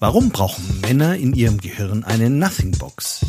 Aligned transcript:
Warum 0.00 0.30
brauchen 0.30 0.80
Männer 0.82 1.16
in 1.16 1.32
ihrem 1.32 1.58
Gehirn 1.58 2.04
eine 2.04 2.30
Nothing 2.30 2.70
Box? 2.70 3.26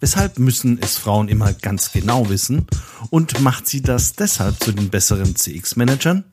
Weshalb 0.00 0.40
müssen 0.40 0.76
es 0.82 0.98
Frauen 0.98 1.28
immer 1.28 1.52
ganz 1.52 1.92
genau 1.92 2.28
wissen? 2.28 2.66
Und 3.10 3.40
macht 3.40 3.68
sie 3.68 3.82
das 3.82 4.14
deshalb 4.14 4.60
zu 4.60 4.72
den 4.72 4.88
besseren 4.90 5.36
CX-Managern? 5.36 6.24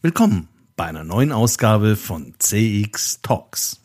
Willkommen 0.00 0.48
bei 0.74 0.86
einer 0.86 1.04
neuen 1.04 1.30
Ausgabe 1.30 1.94
von 1.94 2.34
CX 2.40 3.20
Talks. 3.22 3.80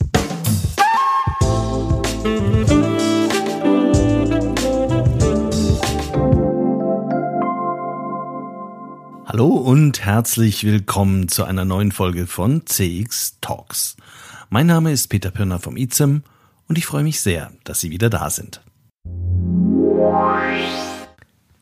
Hallo 9.28 9.50
und 9.50 10.04
herzlich 10.04 10.64
willkommen 10.64 11.28
zu 11.28 11.44
einer 11.44 11.64
neuen 11.64 11.92
Folge 11.92 12.26
von 12.26 12.66
CX 12.66 13.38
Talks. 13.40 13.98
Mein 14.50 14.68
Name 14.68 14.94
ist 14.94 15.08
Peter 15.08 15.30
Pirner 15.30 15.60
vom 15.60 15.76
IZEM 15.76 16.24
und 16.70 16.78
ich 16.78 16.86
freue 16.86 17.04
mich 17.04 17.20
sehr, 17.20 17.52
dass 17.66 17.82
Sie 17.82 17.92
wieder 17.92 18.10
da 18.10 18.30
sind. 18.30 18.62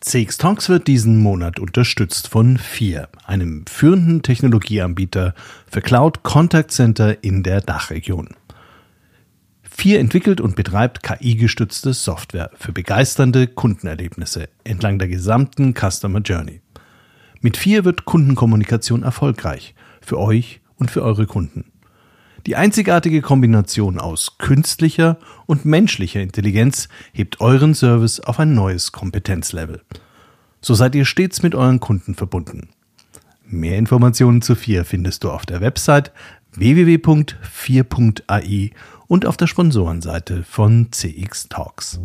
CX 0.02 0.38
Talks 0.38 0.70
wird 0.70 0.86
diesen 0.86 1.18
Monat 1.18 1.60
unterstützt 1.60 2.28
von 2.28 2.60
FIR, 2.60 3.10
einem 3.26 3.66
führenden 3.66 4.22
Technologieanbieter 4.22 5.34
für 5.66 5.82
Cloud 5.82 6.22
Contact 6.22 6.70
Center 6.70 7.24
in 7.24 7.42
der 7.42 7.62
Dachregion. 7.62 8.30
FIR 9.64 10.00
entwickelt 10.00 10.40
und 10.40 10.56
betreibt 10.56 11.02
KI-gestützte 11.02 11.92
Software 11.92 12.52
für 12.54 12.72
begeisternde 12.72 13.48
Kundenerlebnisse 13.48 14.48
entlang 14.64 15.00
der 15.00 15.08
gesamten 15.08 15.74
Customer 15.74 16.20
Journey. 16.20 16.62
Mit 17.42 17.58
FIR 17.58 17.84
wird 17.84 18.06
Kundenkommunikation 18.06 19.02
erfolgreich 19.02 19.74
für 20.02 20.20
euch 20.20 20.62
und 20.76 20.92
für 20.92 21.02
eure 21.02 21.26
Kunden. 21.26 21.72
Die 22.46 22.56
einzigartige 22.56 23.22
Kombination 23.22 24.00
aus 24.00 24.38
künstlicher 24.38 25.18
und 25.48 25.66
menschlicher 25.66 26.22
Intelligenz 26.22 26.90
hebt 27.12 27.42
euren 27.42 27.74
Service 27.74 28.20
auf 28.20 28.40
ein 28.40 28.54
neues 28.54 28.92
Kompetenzlevel. 28.92 29.82
So 30.62 30.76
seid 30.76 30.94
ihr 30.94 31.06
stets 31.06 31.42
mit 31.42 31.56
euren 31.56 31.80
Kunden 31.80 32.14
verbunden. 32.14 32.70
Mehr 33.48 33.80
Informationen 33.80 34.44
zu 34.44 34.54
4 34.56 34.86
findest 34.86 35.24
du 35.24 35.32
auf 35.32 35.48
der 35.48 35.62
Website 35.62 36.12
www.4.ai 36.54 38.70
und 39.08 39.26
auf 39.26 39.38
der 39.38 39.48
Sponsorenseite 39.48 40.44
von 40.44 40.92
CX 40.92 41.50
Talks. 41.50 42.00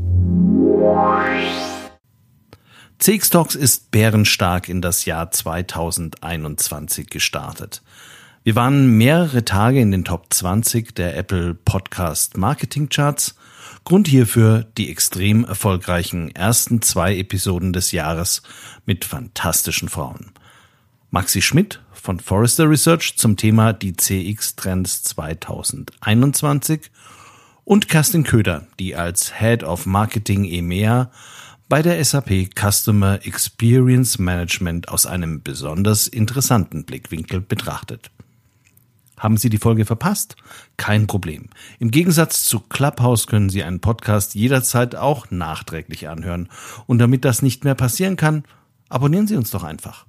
CX 2.99 3.31
Talks 3.31 3.55
ist 3.55 3.91
bärenstark 3.91 4.71
in 4.71 4.81
das 4.81 5.05
Jahr 5.05 5.31
2021 5.31 7.09
gestartet. 7.09 7.83
Wir 8.43 8.55
waren 8.55 8.97
mehrere 8.97 9.45
Tage 9.45 9.81
in 9.83 9.91
den 9.91 10.07
Top 10.07 10.33
20 10.33 10.95
der 10.95 11.15
Apple 11.15 11.53
Podcast 11.53 12.39
Marketing 12.39 12.89
Charts. 12.89 13.35
Grund 13.85 14.09
hierfür 14.09 14.65
die 14.79 14.91
extrem 14.91 15.45
erfolgreichen 15.45 16.35
ersten 16.35 16.81
zwei 16.81 17.19
Episoden 17.19 17.75
des 17.75 17.93
Jahres 17.93 18.41
mit 18.87 19.05
fantastischen 19.05 19.91
Frauen. 19.91 20.31
Maxi 21.11 21.43
Schmidt 21.43 21.83
von 21.93 22.19
Forrester 22.19 22.71
Research 22.71 23.19
zum 23.19 23.37
Thema 23.37 23.75
die 23.75 23.95
CX 23.95 24.57
Trends 24.57 25.03
2021 25.03 26.91
und 27.65 27.89
Kerstin 27.89 28.25
Köder, 28.25 28.67
die 28.79 28.97
als 28.97 29.39
Head 29.39 29.65
of 29.65 29.85
Marketing 29.85 30.47
EMEA 30.47 31.11
bei 31.69 31.83
der 31.83 32.03
SAP 32.03 32.49
Customer 32.59 33.21
Experience 33.23 34.19
Management 34.19 34.89
aus 34.89 35.05
einem 35.05 35.43
besonders 35.43 36.07
interessanten 36.07 36.87
Blickwinkel 36.87 37.43
betrachtet. 37.43 38.11
Haben 39.21 39.37
Sie 39.37 39.51
die 39.51 39.59
Folge 39.59 39.85
verpasst? 39.85 40.35
Kein 40.79 41.07
Problem. 41.07 41.51
Im 41.79 41.91
Gegensatz 41.91 42.45
zu 42.45 42.59
Clubhouse 42.59 43.27
können 43.27 43.51
Sie 43.51 43.63
einen 43.63 43.81
Podcast 43.81 44.35
jederzeit 44.35 44.97
auch 44.97 45.31
nachträglich 45.31 46.09
anhören. 46.09 46.49
Und 46.87 47.01
damit 47.01 47.27
das 47.27 47.43
nicht 47.43 47.63
mehr 47.63 47.75
passieren 47.75 48.17
kann, 48.17 48.45
abonnieren 48.89 49.27
Sie 49.27 49.37
uns 49.37 49.51
doch 49.51 49.63
einfach. 49.63 50.07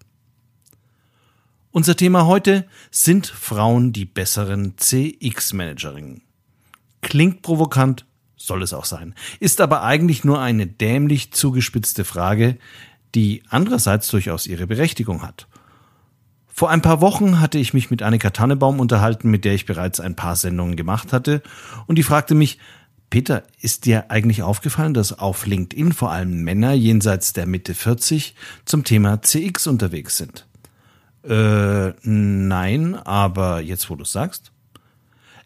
Unser 1.71 1.97
Thema 1.97 2.25
heute 2.25 2.65
sind 2.89 3.27
Frauen 3.27 3.91
die 3.91 4.05
besseren 4.05 4.77
CX-Managerinnen. 4.77 6.21
Klingt 7.01 7.41
provokant, 7.41 8.05
soll 8.37 8.63
es 8.63 8.73
auch 8.73 8.85
sein, 8.85 9.13
ist 9.41 9.59
aber 9.59 9.83
eigentlich 9.83 10.23
nur 10.23 10.39
eine 10.39 10.67
dämlich 10.67 11.33
zugespitzte 11.33 12.05
Frage, 12.05 12.57
die 13.13 13.43
andererseits 13.49 14.07
durchaus 14.07 14.47
ihre 14.47 14.67
Berechtigung 14.67 15.21
hat. 15.21 15.47
Vor 16.61 16.69
ein 16.69 16.83
paar 16.83 17.01
Wochen 17.01 17.39
hatte 17.39 17.57
ich 17.57 17.73
mich 17.73 17.89
mit 17.89 18.03
Annika 18.03 18.29
Tannebaum 18.29 18.79
unterhalten, 18.79 19.31
mit 19.31 19.45
der 19.45 19.55
ich 19.55 19.65
bereits 19.65 19.99
ein 19.99 20.15
paar 20.15 20.35
Sendungen 20.35 20.75
gemacht 20.75 21.11
hatte, 21.11 21.41
und 21.87 21.95
die 21.95 22.03
fragte 22.03 22.35
mich, 22.35 22.59
Peter, 23.09 23.41
ist 23.61 23.87
dir 23.87 24.11
eigentlich 24.11 24.43
aufgefallen, 24.43 24.93
dass 24.93 25.17
auf 25.17 25.47
LinkedIn 25.47 25.91
vor 25.91 26.11
allem 26.11 26.43
Männer 26.43 26.73
jenseits 26.73 27.33
der 27.33 27.47
Mitte 27.47 27.73
40 27.73 28.35
zum 28.63 28.83
Thema 28.83 29.23
CX 29.23 29.65
unterwegs 29.65 30.17
sind? 30.17 30.45
Äh, 31.27 31.93
nein, 32.03 32.93
aber 32.93 33.61
jetzt 33.61 33.89
wo 33.89 33.95
du 33.95 34.05
sagst. 34.05 34.51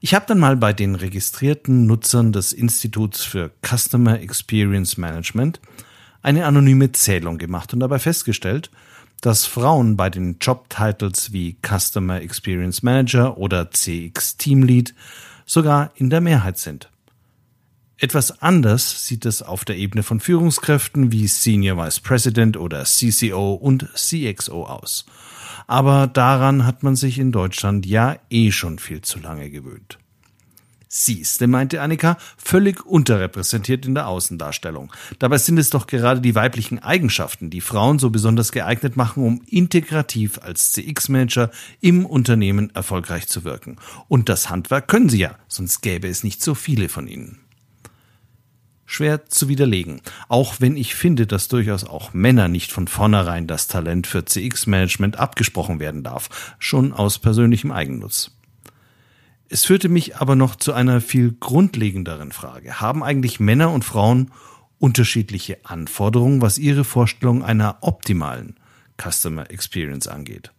Ich 0.01 0.15
habe 0.15 0.25
dann 0.27 0.39
mal 0.39 0.57
bei 0.57 0.73
den 0.73 0.95
registrierten 0.95 1.85
Nutzern 1.85 2.33
des 2.33 2.51
Instituts 2.51 3.23
für 3.23 3.51
Customer 3.65 4.19
Experience 4.19 4.97
Management 4.97 5.61
eine 6.21 6.45
anonyme 6.45 6.91
Zählung 6.91 7.37
gemacht 7.37 7.73
und 7.73 7.79
dabei 7.79 7.99
festgestellt, 7.99 8.69
dass 9.21 9.45
Frauen 9.45 9.97
bei 9.97 10.09
den 10.09 10.37
Jobtitles 10.39 11.33
wie 11.33 11.57
Customer 11.65 12.21
Experience 12.21 12.83
Manager 12.83 13.37
oder 13.37 13.71
CX 13.71 14.37
Team 14.37 14.63
Lead 14.63 14.93
sogar 15.45 15.91
in 15.95 16.09
der 16.09 16.21
Mehrheit 16.21 16.57
sind. 16.57 16.89
Etwas 17.97 18.41
anders 18.41 19.07
sieht 19.07 19.25
es 19.25 19.41
auf 19.41 19.63
der 19.63 19.77
Ebene 19.77 20.03
von 20.03 20.19
Führungskräften 20.19 21.11
wie 21.11 21.27
Senior 21.27 21.77
Vice 21.77 22.01
President 22.01 22.57
oder 22.57 22.83
CCO 22.83 23.53
und 23.53 23.87
CXO 23.95 24.65
aus. 24.65 25.05
Aber 25.67 26.07
daran 26.07 26.65
hat 26.65 26.83
man 26.83 26.95
sich 26.95 27.17
in 27.17 27.31
Deutschland 27.31 27.85
ja 27.85 28.17
eh 28.29 28.51
schon 28.51 28.79
viel 28.79 29.01
zu 29.01 29.19
lange 29.19 29.49
gewöhnt. 29.49 29.97
Siehste, 30.97 31.47
meinte 31.47 31.81
Annika, 31.81 32.17
völlig 32.37 32.85
unterrepräsentiert 32.85 33.85
in 33.85 33.95
der 33.95 34.07
Außendarstellung. 34.07 34.93
Dabei 35.19 35.37
sind 35.39 35.57
es 35.57 35.69
doch 35.69 35.87
gerade 35.87 36.21
die 36.21 36.35
weiblichen 36.35 36.79
Eigenschaften, 36.79 37.49
die 37.49 37.59
Frauen 37.59 37.99
so 37.99 38.11
besonders 38.11 38.53
geeignet 38.53 38.95
machen, 38.95 39.21
um 39.25 39.41
integrativ 39.45 40.39
als 40.41 40.71
CX-Manager 40.71 41.51
im 41.81 42.05
Unternehmen 42.05 42.73
erfolgreich 42.73 43.27
zu 43.27 43.43
wirken. 43.43 43.75
Und 44.07 44.29
das 44.29 44.49
Handwerk 44.49 44.87
können 44.87 45.09
sie 45.09 45.19
ja, 45.19 45.35
sonst 45.49 45.81
gäbe 45.81 46.07
es 46.07 46.23
nicht 46.23 46.41
so 46.41 46.55
viele 46.55 46.87
von 46.87 47.07
ihnen. 47.07 47.39
Schwer 48.85 49.25
zu 49.25 49.49
widerlegen, 49.49 49.99
auch 50.29 50.61
wenn 50.61 50.77
ich 50.77 50.95
finde, 50.95 51.27
dass 51.27 51.49
durchaus 51.49 51.83
auch 51.83 52.13
Männer 52.13 52.47
nicht 52.47 52.71
von 52.71 52.87
vornherein 52.87 53.47
das 53.47 53.67
Talent 53.67 54.07
für 54.07 54.23
CX-Management 54.23 55.19
abgesprochen 55.19 55.81
werden 55.81 56.03
darf, 56.03 56.55
schon 56.57 56.93
aus 56.93 57.19
persönlichem 57.19 57.73
Eigennutz. 57.73 58.31
Es 59.47 59.65
führte 59.65 59.89
mich 59.89 60.17
aber 60.17 60.35
noch 60.35 60.55
zu 60.55 60.73
einer 60.73 61.01
viel 61.01 61.31
grundlegenderen 61.39 62.31
Frage. 62.31 62.81
Haben 62.81 63.03
eigentlich 63.03 63.39
Männer 63.39 63.71
und 63.71 63.85
Frauen 63.85 64.31
unterschiedliche 64.79 65.59
Anforderungen, 65.63 66.41
was 66.41 66.57
ihre 66.57 66.83
Vorstellung 66.83 67.43
einer 67.43 67.77
optimalen 67.81 68.55
Customer 69.01 69.49
Experience 69.51 70.07
angeht? 70.07 70.51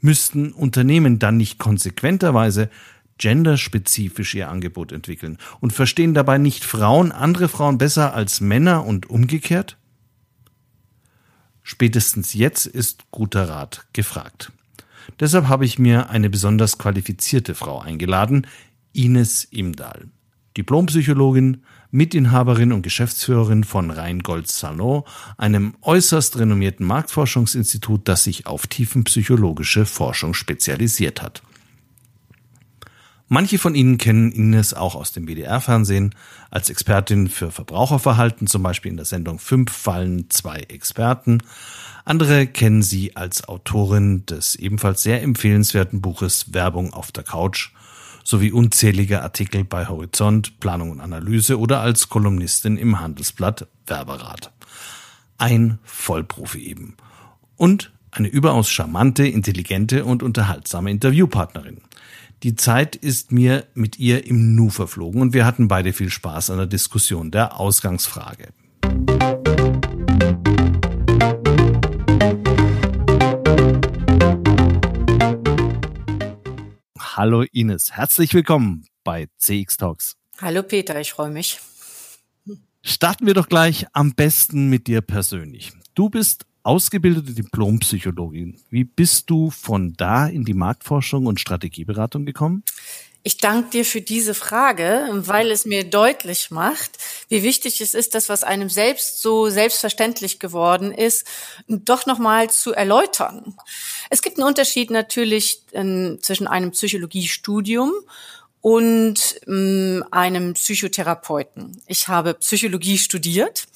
Müssten 0.00 0.52
Unternehmen 0.52 1.18
dann 1.18 1.38
nicht 1.38 1.58
konsequenterweise 1.58 2.70
genderspezifisch 3.18 4.34
ihr 4.34 4.50
Angebot 4.50 4.92
entwickeln 4.92 5.38
und 5.60 5.72
verstehen 5.72 6.12
dabei 6.12 6.36
nicht 6.36 6.64
Frauen 6.64 7.12
andere 7.12 7.48
Frauen 7.48 7.78
besser 7.78 8.12
als 8.12 8.42
Männer 8.42 8.84
und 8.84 9.08
umgekehrt? 9.08 9.78
Spätestens 11.62 12.34
jetzt 12.34 12.66
ist 12.66 13.10
guter 13.10 13.48
Rat 13.48 13.86
gefragt. 13.94 14.52
Deshalb 15.20 15.48
habe 15.48 15.64
ich 15.64 15.78
mir 15.78 16.10
eine 16.10 16.30
besonders 16.30 16.78
qualifizierte 16.78 17.54
Frau 17.54 17.80
eingeladen, 17.80 18.46
Ines 18.92 19.44
Imdahl. 19.44 20.08
Diplompsychologin, 20.56 21.62
Mitinhaberin 21.90 22.72
und 22.72 22.82
Geschäftsführerin 22.82 23.64
von 23.64 23.90
Rheingold 23.90 24.48
Salon, 24.48 25.02
einem 25.36 25.74
äußerst 25.82 26.38
renommierten 26.38 26.86
Marktforschungsinstitut, 26.86 28.08
das 28.08 28.24
sich 28.24 28.46
auf 28.46 28.66
tiefenpsychologische 28.66 29.86
Forschung 29.86 30.34
spezialisiert 30.34 31.22
hat. 31.22 31.42
Manche 33.28 33.58
von 33.58 33.74
Ihnen 33.74 33.98
kennen 33.98 34.30
Ines 34.30 34.72
auch 34.72 34.94
aus 34.94 35.12
dem 35.12 35.26
WDR-Fernsehen 35.26 36.14
als 36.50 36.70
Expertin 36.70 37.28
für 37.28 37.50
Verbraucherverhalten, 37.50 38.46
zum 38.46 38.62
Beispiel 38.62 38.92
in 38.92 38.96
der 38.96 39.06
Sendung 39.06 39.40
Fünf 39.40 39.72
Fallen, 39.72 40.30
zwei 40.30 40.60
Experten. 40.60 41.42
Andere 42.04 42.46
kennen 42.46 42.82
sie 42.82 43.16
als 43.16 43.48
Autorin 43.48 44.24
des 44.26 44.54
ebenfalls 44.54 45.02
sehr 45.02 45.22
empfehlenswerten 45.22 46.00
Buches 46.00 46.54
Werbung 46.54 46.92
auf 46.92 47.10
der 47.10 47.24
Couch 47.24 47.72
sowie 48.22 48.52
unzählige 48.52 49.22
Artikel 49.22 49.64
bei 49.64 49.86
Horizont, 49.86 50.58
Planung 50.60 50.90
und 50.90 51.00
Analyse 51.00 51.58
oder 51.58 51.80
als 51.80 52.08
Kolumnistin 52.08 52.76
im 52.76 53.00
Handelsblatt 53.00 53.68
Werberat. 53.86 54.52
Ein 55.38 55.78
Vollprofi 55.84 56.58
eben. 56.58 56.96
Und 57.56 57.92
eine 58.10 58.28
überaus 58.28 58.70
charmante, 58.70 59.26
intelligente 59.26 60.04
und 60.04 60.22
unterhaltsame 60.22 60.90
Interviewpartnerin. 60.90 61.80
Die 62.42 62.54
Zeit 62.54 62.96
ist 62.96 63.32
mir 63.32 63.66
mit 63.72 63.98
ihr 63.98 64.26
im 64.26 64.54
Nu 64.54 64.68
verflogen 64.68 65.22
und 65.22 65.32
wir 65.32 65.46
hatten 65.46 65.68
beide 65.68 65.94
viel 65.94 66.10
Spaß 66.10 66.50
an 66.50 66.58
der 66.58 66.66
Diskussion 66.66 67.30
der 67.30 67.58
Ausgangsfrage. 67.58 68.48
Hallo 76.98 77.42
Ines, 77.52 77.92
herzlich 77.92 78.34
willkommen 78.34 78.84
bei 79.02 79.28
CX 79.38 79.78
Talks. 79.78 80.16
Hallo 80.38 80.62
Peter, 80.62 81.00
ich 81.00 81.12
freue 81.12 81.30
mich. 81.30 81.58
Starten 82.82 83.26
wir 83.26 83.32
doch 83.32 83.48
gleich 83.48 83.86
am 83.94 84.12
besten 84.12 84.68
mit 84.68 84.88
dir 84.88 85.00
persönlich. 85.00 85.72
Du 85.94 86.10
bist 86.10 86.44
ausgebildete 86.66 87.32
Diplompsychologin. 87.32 88.58
Wie 88.70 88.84
bist 88.84 89.30
du 89.30 89.50
von 89.50 89.94
da 89.96 90.26
in 90.26 90.44
die 90.44 90.54
Marktforschung 90.54 91.26
und 91.26 91.40
Strategieberatung 91.40 92.26
gekommen? 92.26 92.64
Ich 93.22 93.38
danke 93.38 93.70
dir 93.70 93.84
für 93.84 94.00
diese 94.00 94.34
Frage, 94.34 95.08
weil 95.10 95.50
es 95.50 95.64
mir 95.64 95.82
deutlich 95.82 96.52
macht, 96.52 96.92
wie 97.28 97.42
wichtig 97.42 97.80
es 97.80 97.92
ist, 97.92 98.14
das, 98.14 98.28
was 98.28 98.44
einem 98.44 98.70
selbst 98.70 99.20
so 99.20 99.48
selbstverständlich 99.48 100.38
geworden 100.38 100.92
ist, 100.92 101.26
doch 101.66 102.06
nochmal 102.06 102.50
zu 102.50 102.72
erläutern. 102.72 103.56
Es 104.10 104.22
gibt 104.22 104.38
einen 104.38 104.46
Unterschied 104.46 104.92
natürlich 104.92 105.62
äh, 105.72 106.16
zwischen 106.20 106.46
einem 106.46 106.70
Psychologiestudium 106.70 107.92
und 108.66 109.38
ähm, 109.46 110.02
einem 110.10 110.54
Psychotherapeuten. 110.54 111.80
Ich 111.86 112.08
habe 112.08 112.34
Psychologie 112.34 112.98
studiert. 112.98 113.68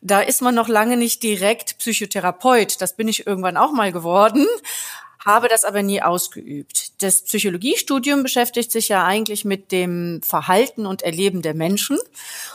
Da 0.00 0.22
ist 0.22 0.40
man 0.40 0.54
noch 0.54 0.68
lange 0.68 0.96
nicht 0.96 1.22
direkt 1.22 1.76
Psychotherapeut. 1.76 2.80
Das 2.80 2.96
bin 2.96 3.08
ich 3.08 3.26
irgendwann 3.26 3.58
auch 3.58 3.72
mal 3.72 3.92
geworden 3.92 4.46
habe 5.28 5.48
das 5.48 5.64
aber 5.64 5.82
nie 5.82 6.00
ausgeübt. 6.00 7.02
Das 7.02 7.20
Psychologiestudium 7.20 8.22
beschäftigt 8.22 8.72
sich 8.72 8.88
ja 8.88 9.04
eigentlich 9.04 9.44
mit 9.44 9.72
dem 9.72 10.22
Verhalten 10.24 10.86
und 10.86 11.02
Erleben 11.02 11.42
der 11.42 11.52
Menschen. 11.52 11.98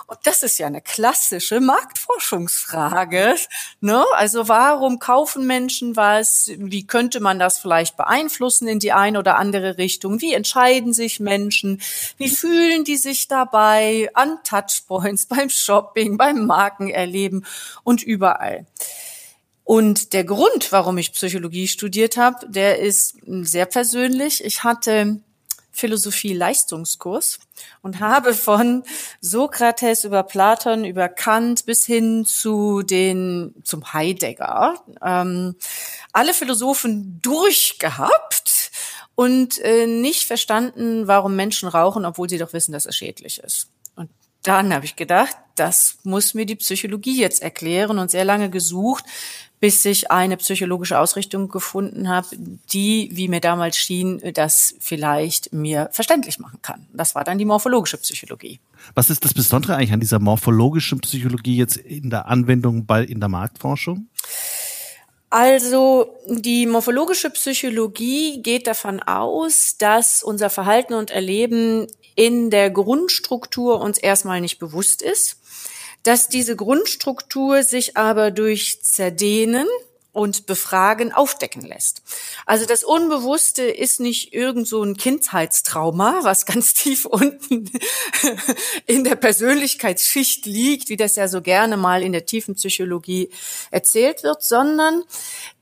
Und 0.08 0.18
das 0.24 0.42
ist 0.42 0.58
ja 0.58 0.66
eine 0.66 0.81
klassische 0.81 1.60
Marktforschungsfrage. 1.60 3.36
Ne? 3.80 4.04
Also 4.14 4.48
warum 4.48 4.98
kaufen 4.98 5.46
Menschen 5.46 5.96
was? 5.96 6.50
Wie 6.58 6.88
könnte 6.88 7.20
man 7.20 7.38
das 7.38 7.60
vielleicht 7.60 7.96
beeinflussen 7.96 8.68
in 8.68 8.80
die 8.80 8.92
eine 8.92 9.20
oder 9.20 9.38
andere 9.38 9.78
Richtung? 9.78 10.20
Wie 10.20 10.34
entscheiden 10.34 10.94
sich 10.94 11.20
Menschen? 11.20 11.80
Wie 12.18 12.30
fühlen 12.30 12.86
die 12.86 12.98
sich 12.98 13.28
dabei 13.28 14.10
an 14.16 14.40
Touchpoints, 14.44 15.25
beim 15.28 15.50
Shopping, 15.50 16.18
beim 16.18 16.48
Markenerleben 16.48 17.46
und 17.84 18.02
überall? 18.02 18.66
Und 19.63 20.13
der 20.13 20.24
Grund, 20.24 20.71
warum 20.71 20.98
ich 20.98 21.13
Psychologie 21.13 21.68
studiert 21.68 22.18
habe, 22.18 22.45
der 22.48 22.80
ist 22.80 23.15
sehr 23.25 23.65
persönlich. 23.65 24.44
Ich 24.44 24.63
hatte 24.63 25.21
Philosophie-Leistungskurs 25.71 27.39
und 27.81 28.00
habe 28.00 28.33
von 28.33 28.83
Sokrates 29.21 30.04
über 30.04 30.24
Platon, 30.24 30.86
über 30.86 31.10
Kant 31.10 31.65
bis 31.65 31.86
hin 31.86 32.25
zu 32.25 32.83
den 32.83 33.56
zum 33.63 33.92
Heidegger 33.92 34.75
ähm, 35.04 35.56
alle 36.12 36.33
Philosophen 36.33 37.19
durchgehabt 37.21 38.71
und 39.15 39.60
äh, 39.60 39.88
nicht 39.88 40.25
verstanden, 40.25 41.07
warum 41.07 41.36
Menschen 41.36 41.68
rauchen, 41.68 42.06
obwohl 42.06 42.30
sie 42.30 42.38
doch 42.38 42.54
wissen, 42.54 42.71
dass 42.71 42.86
es 42.86 42.95
schädlich 42.95 43.39
ist. 43.39 43.68
Dann 44.44 44.74
habe 44.74 44.86
ich 44.86 44.95
gedacht, 44.95 45.36
das 45.56 45.98
muss 46.04 46.34
mir 46.34 46.45
die 46.45 46.56
Psychologie 46.56 47.19
jetzt 47.19 47.42
erklären 47.42 48.00
und 48.00 48.12
sehr 48.12 48.25
lange 48.25 48.50
gesucht, 48.50 49.06
bis 49.63 49.86
ich 49.86 50.12
eine 50.12 50.36
psychologische 50.36 51.00
Ausrichtung 51.00 51.48
gefunden 51.48 52.10
habe, 52.10 52.28
die, 52.74 53.10
wie 53.13 53.30
mir 53.30 53.40
damals 53.40 53.78
schien, 53.78 54.22
das 54.34 54.75
vielleicht 54.81 55.54
mir 55.54 55.88
verständlich 55.94 56.38
machen 56.38 56.60
kann. 56.62 56.86
Das 56.92 57.16
war 57.16 57.24
dann 57.24 57.38
die 57.38 57.45
morphologische 57.45 57.98
Psychologie. 57.98 58.60
Was 58.94 59.10
ist 59.10 59.24
das 59.24 59.34
Besondere 59.34 59.78
eigentlich 59.78 59.94
an 59.94 60.01
dieser 60.01 60.19
morphologischen 60.19 61.00
Psychologie 61.00 61.56
jetzt 61.56 61.78
in 61.78 62.10
der 62.10 62.25
Anwendung 62.25 62.86
bei 62.86 63.06
in 63.06 63.22
der 63.22 63.30
Marktforschung? 63.30 64.07
Also 65.34 66.16
die 66.28 66.68
morphologische 66.68 67.32
Psychologie 67.32 68.44
geht 68.44 68.68
davon 68.68 69.02
aus, 69.02 69.78
dass 69.80 70.22
unser 70.22 70.52
Verhalten 70.52 70.94
und 70.94 71.10
Erleben 71.10 71.88
in 72.14 72.52
der 72.52 72.70
Grundstruktur 72.70 73.82
uns 73.82 73.98
erstmal 73.98 74.42
nicht 74.42 74.60
bewusst 74.60 75.02
ist 75.02 75.38
dass 76.04 76.28
diese 76.28 76.56
Grundstruktur 76.56 77.64
sich 77.64 77.98
aber 77.98 78.30
durch 78.30 78.84
Zerdehnen 78.84 79.68
und 80.13 80.45
Befragen 80.45 81.12
aufdecken 81.12 81.63
lässt. 81.63 82.04
Also 82.45 82.65
das 82.65 82.83
Unbewusste 82.83 83.63
ist 83.63 84.00
nicht 84.00 84.33
irgend 84.33 84.68
so 84.68 84.83
ein 84.83 84.95
Kindheitstrauma, 84.95 86.19
was 86.21 86.45
ganz 86.54 86.74
tief 86.74 87.06
unten 87.06 87.69
in 88.86 89.04
der 89.04 89.15
Persönlichkeitsschicht 89.15 90.45
liegt, 90.45 90.89
wie 90.89 90.98
das 90.98 91.15
ja 91.15 91.27
so 91.27 91.42
gerne 91.42 91.77
mal 91.77 92.04
in 92.04 92.12
der 92.13 92.25
tiefen 92.25 92.56
Psychologie 92.56 93.30
erzählt 93.71 94.24
wird, 94.24 94.44
sondern 94.44 95.04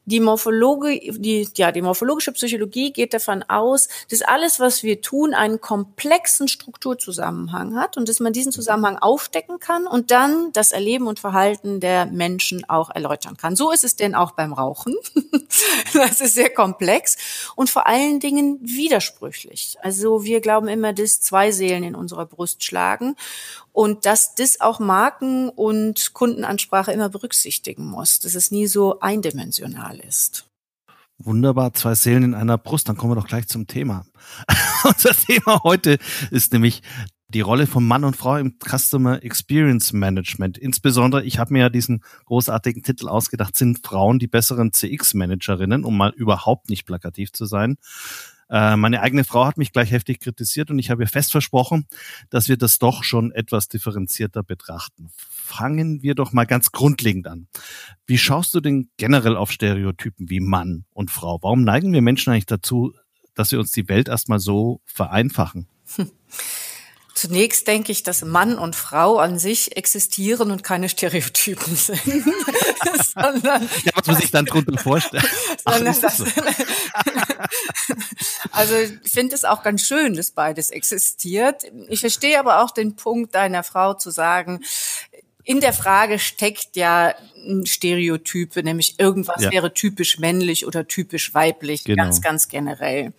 die 0.06 0.20
Morphologie, 0.20 1.14
die, 1.18 1.48
ja, 1.56 1.72
die 1.72 1.82
morphologische 1.82 2.32
Psychologie 2.32 2.92
geht 2.92 3.14
davon 3.14 3.44
aus, 3.44 3.88
dass 4.10 4.22
alles, 4.22 4.60
was 4.60 4.82
wir 4.82 5.02
tun, 5.02 5.34
einen 5.34 5.62
komplexen 5.62 6.48
Strukturzusammenhang 6.48 7.76
hat 7.76 7.98
und 7.98 8.10
dass 8.10 8.20
man 8.20 8.34
diesen 8.34 8.52
Zusammenhang 8.52 8.98
aufdecken 8.98 9.60
kann 9.60 9.86
und 9.86 10.10
dann 10.10 10.52
das 10.54 10.72
Erleben 10.72 11.08
und 11.08 11.20
Verhalten 11.20 11.80
der 11.80 12.08
Menschen 12.08 12.68
auch 12.68 12.90
erläutern 12.90 13.38
kann. 13.38 13.56
So 13.56 13.72
ist 13.72 13.84
es 13.84 13.96
denn 13.96 14.16
auch 14.16 14.32
beim 14.32 14.54
Rauchen. 14.54 14.96
das 15.94 16.20
ist 16.20 16.34
sehr 16.34 16.50
komplex 16.50 17.54
und 17.56 17.70
vor 17.70 17.86
allen 17.86 18.20
Dingen 18.20 18.58
widersprüchlich. 18.62 19.78
Also 19.82 20.24
wir 20.24 20.42
glauben 20.42 20.68
immer, 20.68 20.94
dass 20.94 21.22
zwei 21.22 21.52
Seelen 21.52 21.84
in 21.84 21.96
unserer 21.96 22.26
Brust 22.26 22.64
schlagen 22.64 23.16
und 23.74 24.06
dass 24.06 24.36
das 24.36 24.60
auch 24.60 24.80
Marken 24.80 25.50
und 25.50 26.14
Kundenansprache 26.14 26.92
immer 26.92 27.10
berücksichtigen 27.10 27.86
muss, 27.86 28.20
dass 28.20 28.36
es 28.36 28.52
nie 28.52 28.68
so 28.68 29.00
eindimensional 29.00 30.00
ist. 30.00 30.46
Wunderbar, 31.18 31.74
zwei 31.74 31.94
Seelen 31.96 32.24
in 32.24 32.34
einer 32.34 32.58
Brust. 32.58 32.90
Dann 32.90 32.98
kommen 32.98 33.12
wir 33.12 33.22
doch 33.22 33.28
gleich 33.28 33.48
zum 33.48 33.68
Thema. 33.68 34.06
Unser 34.84 35.12
Thema 35.12 35.62
heute 35.64 36.00
ist 36.32 36.52
nämlich 36.52 36.82
die 37.28 37.42
Rolle 37.42 37.68
von 37.68 37.86
Mann 37.86 38.04
und 38.04 38.18
Frau 38.18 38.38
im 38.38 38.56
Customer 38.60 39.24
Experience 39.24 39.94
Management. 39.94 40.58
Insbesondere, 40.58 41.24
ich 41.24 41.40
habe 41.40 41.54
mir 41.54 41.60
ja 41.60 41.70
diesen 41.70 42.04
großartigen 42.26 42.84
Titel 42.84 43.08
ausgedacht, 43.08 43.56
sind 43.56 43.86
Frauen 43.86 44.20
die 44.20 44.28
besseren 44.28 44.74
CX-Managerinnen, 44.74 45.86
um 45.86 45.96
mal 45.96 46.12
überhaupt 46.12 46.70
nicht 46.70 46.86
plakativ 46.86 47.32
zu 47.32 47.46
sein. 47.46 47.78
Äh, 48.52 48.76
meine 48.76 49.02
eigene 49.02 49.24
Frau 49.24 49.46
hat 49.46 49.58
mich 49.58 49.72
gleich 49.72 49.92
heftig 49.92 50.20
kritisiert 50.20 50.70
und 50.70 50.78
ich 50.78 50.92
habe 50.92 51.04
ihr 51.04 51.08
fest 51.08 51.32
versprochen, 51.32 51.88
dass 52.30 52.50
wir 52.50 52.58
das 52.58 52.80
doch 52.80 53.04
schon 53.04 53.32
etwas 53.32 53.70
differenzierter 53.70 54.44
betrachten. 54.44 55.10
Fangen 55.16 56.04
wir 56.04 56.16
doch 56.16 56.34
mal 56.34 56.46
ganz 56.46 56.72
grundlegend 56.72 57.28
an. 57.28 57.48
Wie 58.06 58.18
schaust 58.18 58.54
du 58.54 58.60
denn 58.60 58.90
generell 58.98 59.38
auf 59.38 59.52
Stereotypen 59.52 60.30
wie 60.30 60.42
Mann 60.42 60.84
und 60.92 61.12
Frau? 61.12 61.40
Warum 61.42 61.64
neigen 61.64 61.94
wir 61.94 62.02
Menschen 62.02 62.34
eigentlich 62.34 62.46
dazu, 62.46 62.94
dass 63.36 63.54
wir 63.54 63.60
uns 63.60 63.72
die 63.72 63.88
Welt 63.88 64.10
erstmal 64.10 64.40
so 64.40 64.82
vereinfachen? 64.86 65.68
Hm. 65.96 66.12
Zunächst 67.22 67.68
denke 67.68 67.92
ich, 67.92 68.02
dass 68.02 68.26
Mann 68.26 68.58
und 68.58 68.76
Frau 68.76 69.20
an 69.20 69.38
sich 69.38 69.78
existieren 69.78 70.50
und 70.50 70.64
keine 70.64 70.90
Stereotypen 70.90 71.76
sind. 71.76 72.02
sondern, 73.14 73.70
ja, 73.84 73.92
was 73.94 74.08
muss 74.08 74.24
ich 74.24 74.32
dann 74.32 74.48
drunter 74.48 74.76
vorstellen? 74.76 75.24
Ach, 75.66 75.80
das, 75.80 76.18
so? 76.18 76.26
also 78.52 78.76
ich 78.76 79.12
finde 79.12 79.36
es 79.36 79.44
auch 79.44 79.62
ganz 79.62 79.86
schön, 79.86 80.16
dass 80.16 80.32
beides 80.32 80.72
existiert. 80.72 81.66
Ich 81.90 82.00
verstehe 82.00 82.40
aber 82.40 82.64
auch 82.64 82.72
den 82.72 82.96
Punkt 82.96 83.36
deiner 83.36 83.62
Frau 83.62 83.94
zu 83.94 84.10
sagen, 84.10 84.62
in 85.44 85.60
der 85.60 85.74
Frage 85.74 86.18
steckt 86.18 86.76
ja 86.76 87.14
ein 87.36 87.68
Stereotyp, 87.68 88.56
nämlich 88.56 89.00
irgendwas 89.00 89.44
ja. 89.44 89.52
wäre 89.52 89.76
typisch 89.76 90.18
männlich 90.18 90.66
oder 90.66 90.88
typisch 90.88 91.36
weiblich, 91.36 91.84
genau. 91.84 92.02
ganz, 92.02 92.24
ganz 92.24 92.48
generell. 92.48 93.14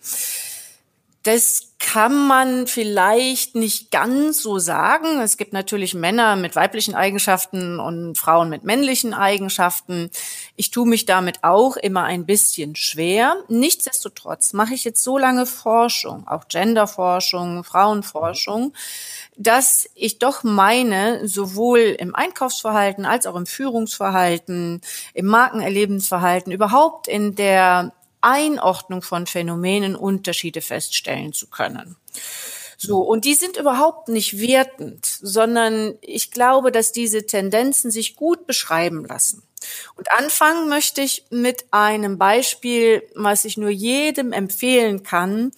Das 1.23 1.73
kann 1.79 2.27
man 2.27 2.67
vielleicht 2.67 3.55
nicht 3.55 3.91
ganz 3.91 4.41
so 4.41 4.59
sagen. 4.59 5.21
Es 5.21 5.37
gibt 5.37 5.53
natürlich 5.53 5.93
Männer 5.93 6.35
mit 6.35 6.55
weiblichen 6.55 6.95
Eigenschaften 6.95 7.79
und 7.79 8.17
Frauen 8.17 8.49
mit 8.49 8.63
männlichen 8.63 9.13
Eigenschaften. 9.13 10.09
Ich 10.57 10.71
tue 10.71 10.87
mich 10.87 11.05
damit 11.05 11.43
auch 11.43 11.77
immer 11.77 12.03
ein 12.03 12.25
bisschen 12.25 12.75
schwer. 12.75 13.37
Nichtsdestotrotz 13.47 14.51
mache 14.51 14.73
ich 14.73 14.83
jetzt 14.83 15.01
so 15.01 15.17
lange 15.17 15.45
Forschung, 15.45 16.27
auch 16.27 16.49
Genderforschung, 16.49 17.63
Frauenforschung, 17.63 18.73
dass 19.37 19.89
ich 19.95 20.19
doch 20.19 20.43
meine, 20.43 21.25
sowohl 21.27 21.79
im 21.99 22.15
Einkaufsverhalten 22.15 23.05
als 23.05 23.27
auch 23.27 23.35
im 23.35 23.45
Führungsverhalten, 23.45 24.81
im 25.13 25.25
Markenerlebensverhalten, 25.25 26.51
überhaupt 26.51 27.07
in 27.07 27.35
der 27.35 27.93
Einordnung 28.23 29.01
von 29.01 29.27
Phänomenen 29.27 29.95
Unterschiede 29.95 30.61
feststellen 30.61 31.33
zu 31.33 31.47
können. 31.47 31.97
So, 32.77 32.99
und 32.99 33.23
die 33.23 33.35
sind 33.35 33.55
überhaupt 33.55 34.09
nicht 34.09 34.39
wertend, 34.39 35.05
sondern 35.05 35.95
ich 36.01 36.31
glaube, 36.31 36.71
dass 36.71 36.91
diese 36.91 37.25
Tendenzen 37.25 37.91
sich 37.91 38.15
gut 38.15 38.45
beschreiben 38.45 39.05
lassen. 39.05 39.43
Und 39.95 40.11
anfangen 40.11 40.67
möchte 40.67 41.01
ich 41.01 41.25
mit 41.29 41.65
einem 41.71 42.17
Beispiel, 42.17 43.03
was 43.15 43.45
ich 43.45 43.55
nur 43.55 43.69
jedem 43.69 44.33
empfehlen 44.33 45.03
kann, 45.03 45.51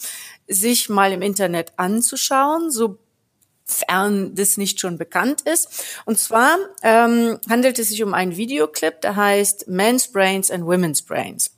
sich 0.48 0.90
mal 0.90 1.12
im 1.12 1.24
Internet 1.24 1.74
anzuschauen, 1.78 2.70
sofern 2.70 4.36
das 4.36 4.58
nicht 4.58 4.80
schon 4.80 5.00
bekannt 5.00 5.42
ist. 5.42 5.84
Und 6.06 6.20
zwar 6.20 6.58
ähm, 6.84 7.40
handelt 7.50 7.80
es 7.80 7.90
sich 7.90 8.04
um 8.04 8.14
einen 8.14 8.38
Videoclip, 8.38 9.02
der 9.02 9.16
heißt 9.16 9.68
Men's 9.68 10.12
Brains 10.12 10.52
and 10.52 10.66
Women's 10.66 11.02
Brains. 11.02 11.50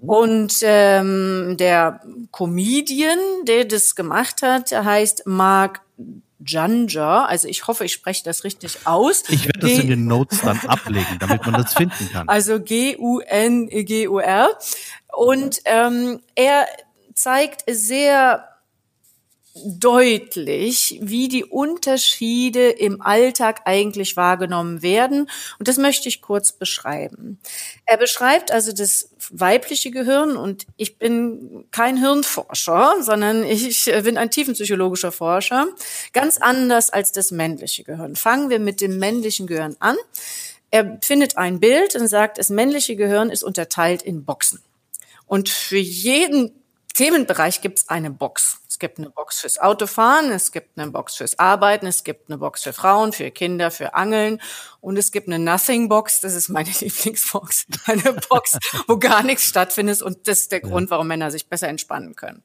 Und 0.00 0.56
ähm, 0.62 1.56
der 1.58 2.00
Comedian, 2.32 3.18
der 3.46 3.64
das 3.64 3.94
gemacht 3.94 4.42
hat, 4.42 4.72
heißt 4.72 5.26
Mark 5.26 5.82
Junger, 6.46 7.28
also 7.28 7.48
ich 7.48 7.66
hoffe, 7.66 7.84
ich 7.84 7.92
spreche 7.92 8.22
das 8.24 8.44
richtig 8.44 8.86
aus. 8.86 9.24
Ich 9.28 9.46
werde 9.46 9.60
das 9.60 9.70
in 9.72 9.88
den 9.88 10.06
Notes 10.06 10.40
dann 10.42 10.58
ablegen, 10.66 11.18
damit 11.18 11.44
man 11.46 11.54
das 11.54 11.74
finden 11.74 12.10
kann. 12.12 12.28
Also 12.28 12.60
G-U-N-G-U-R. 12.60 14.48
Und 15.16 15.60
ähm, 15.64 16.20
er 16.34 16.66
zeigt 17.14 17.64
sehr 17.70 18.48
deutlich, 19.54 20.98
wie 21.00 21.28
die 21.28 21.44
Unterschiede 21.44 22.70
im 22.70 23.00
Alltag 23.00 23.62
eigentlich 23.66 24.16
wahrgenommen 24.16 24.82
werden. 24.82 25.30
Und 25.58 25.68
das 25.68 25.78
möchte 25.78 26.08
ich 26.08 26.20
kurz 26.20 26.50
beschreiben. 26.50 27.38
Er 27.86 27.96
beschreibt 27.96 28.50
also 28.50 28.72
das 28.72 29.10
weibliche 29.30 29.92
Gehirn 29.92 30.36
und 30.36 30.66
ich 30.76 30.98
bin 30.98 31.66
kein 31.70 31.96
Hirnforscher, 31.96 32.96
sondern 33.00 33.44
ich 33.44 33.84
bin 33.84 34.18
ein 34.18 34.30
tiefenpsychologischer 34.30 35.12
Forscher, 35.12 35.68
ganz 36.12 36.38
anders 36.38 36.90
als 36.90 37.12
das 37.12 37.30
männliche 37.30 37.84
Gehirn. 37.84 38.16
Fangen 38.16 38.50
wir 38.50 38.58
mit 38.58 38.80
dem 38.80 38.98
männlichen 38.98 39.46
Gehirn 39.46 39.76
an. 39.78 39.96
Er 40.72 40.98
findet 41.02 41.36
ein 41.36 41.60
Bild 41.60 41.94
und 41.94 42.08
sagt, 42.08 42.38
das 42.38 42.50
männliche 42.50 42.96
Gehirn 42.96 43.30
ist 43.30 43.44
unterteilt 43.44 44.02
in 44.02 44.24
Boxen. 44.24 44.60
Und 45.26 45.48
für 45.48 45.78
jeden 45.78 46.50
Themenbereich 46.94 47.60
gibt 47.60 47.80
es 47.80 47.88
eine 47.88 48.10
Box. 48.10 48.60
Es 48.68 48.78
gibt 48.78 48.98
eine 48.98 49.10
Box 49.10 49.40
fürs 49.40 49.58
Autofahren, 49.58 50.30
es 50.30 50.52
gibt 50.52 50.78
eine 50.78 50.90
Box 50.90 51.16
fürs 51.16 51.38
Arbeiten, 51.38 51.86
es 51.86 52.04
gibt 52.04 52.30
eine 52.30 52.38
Box 52.38 52.62
für 52.62 52.72
Frauen, 52.72 53.12
für 53.12 53.30
Kinder, 53.32 53.72
für 53.72 53.94
Angeln 53.94 54.40
und 54.80 54.96
es 54.96 55.10
gibt 55.10 55.28
eine 55.28 55.38
Nothing 55.38 55.88
Box, 55.88 56.20
das 56.20 56.34
ist 56.34 56.48
meine 56.48 56.70
Lieblingsbox, 56.80 57.66
eine 57.86 58.14
Box, 58.28 58.58
wo 58.86 58.96
gar 58.96 59.24
nichts 59.24 59.44
stattfindet 59.44 60.02
und 60.02 60.26
das 60.28 60.40
ist 60.40 60.52
der 60.52 60.60
Grund, 60.60 60.90
warum 60.90 61.08
Männer 61.08 61.30
sich 61.30 61.48
besser 61.48 61.68
entspannen 61.68 62.14
können. 62.14 62.42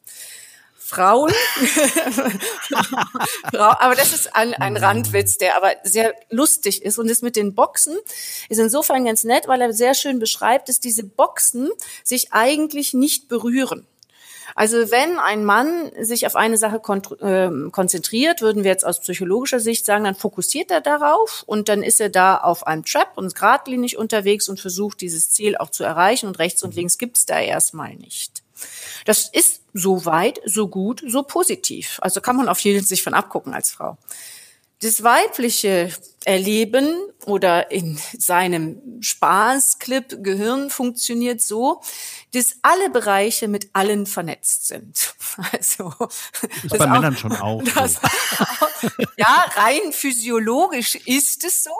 Frauen, 0.75 1.31
aber 3.53 3.93
das 3.93 4.13
ist 4.13 4.35
ein, 4.35 4.55
ein 4.55 4.77
Randwitz, 4.77 5.37
der 5.37 5.55
aber 5.57 5.73
sehr 5.83 6.15
lustig 6.31 6.81
ist 6.83 6.97
und 6.97 7.07
das 7.07 7.21
mit 7.21 7.35
den 7.35 7.53
Boxen 7.53 7.95
ist 8.49 8.57
insofern 8.57 9.05
ganz 9.05 9.23
nett, 9.23 9.47
weil 9.47 9.61
er 9.61 9.71
sehr 9.73 9.93
schön 9.93 10.17
beschreibt, 10.17 10.69
dass 10.69 10.79
diese 10.79 11.03
Boxen 11.03 11.69
sich 12.03 12.33
eigentlich 12.33 12.95
nicht 12.95 13.27
berühren. 13.27 13.85
Also 14.59 14.91
wenn 14.91 15.19
ein 15.19 15.45
Mann 15.45 15.89
sich 16.01 16.27
auf 16.27 16.35
eine 16.35 16.57
Sache 16.57 16.81
kon 16.81 17.01
äh, 17.21 17.69
konzentriert, 17.71 18.41
würden 18.41 18.65
wir 18.65 18.71
jetzt 18.71 18.85
aus 18.85 18.99
psychologischer 18.99 19.61
Sicht 19.61 19.85
sagen, 19.85 20.03
dann 20.03 20.15
fokussiert 20.15 20.69
er 20.69 20.81
darauf 20.81 21.43
und 21.45 21.69
dann 21.69 21.81
ist 21.81 22.01
er 22.01 22.09
da 22.09 22.35
auf 22.35 22.67
einem 22.67 22.83
Trap 22.83 23.13
und 23.15 23.33
geradlinig 23.33 23.97
unterwegs 23.97 24.49
und 24.49 24.59
versucht, 24.59 24.99
dieses 24.99 25.31
Ziel 25.31 25.55
auch 25.55 25.69
zu 25.69 25.85
erreichen 25.85 26.27
und 26.27 26.39
rechts 26.39 26.61
und 26.61 26.75
links 26.75 26.97
gibt's 26.97 27.25
da 27.25 27.39
erstmal 27.39 27.95
nicht. 27.95 28.43
Das 29.05 29.29
ist 29.29 29.61
so 29.73 30.03
weit, 30.03 30.41
so 30.43 30.67
gut, 30.67 31.03
so 31.07 31.23
positiv. 31.23 31.97
Also 32.01 32.19
kann 32.19 32.35
man 32.35 32.49
auf 32.49 32.59
jeden 32.59 32.83
sich 32.83 33.01
von 33.01 33.13
abgucken 33.13 33.53
als 33.53 33.71
Frau. 33.71 33.97
Das 34.81 35.03
weibliche 35.03 35.89
Erleben 36.25 36.95
oder 37.25 37.71
in 37.71 37.99
seinem 38.17 38.81
Spaßclip 39.01 40.23
Gehirn 40.23 40.69
funktioniert 40.69 41.41
so, 41.41 41.81
dass 42.33 42.57
alle 42.61 42.89
Bereiche 42.89 43.47
mit 43.47 43.69
allen 43.73 44.05
vernetzt 44.05 44.67
sind. 44.67 45.15
Also 45.53 45.93
ist 46.63 46.77
bei 46.77 46.85
auch, 46.85 46.89
Männern 46.89 47.15
schon 47.15 47.31
auch. 47.31 47.63
Das, 47.63 47.93
so. 47.93 48.87
ja, 49.17 49.45
rein 49.55 49.93
physiologisch 49.93 50.95
ist 50.95 51.45
es 51.45 51.63
so, 51.63 51.71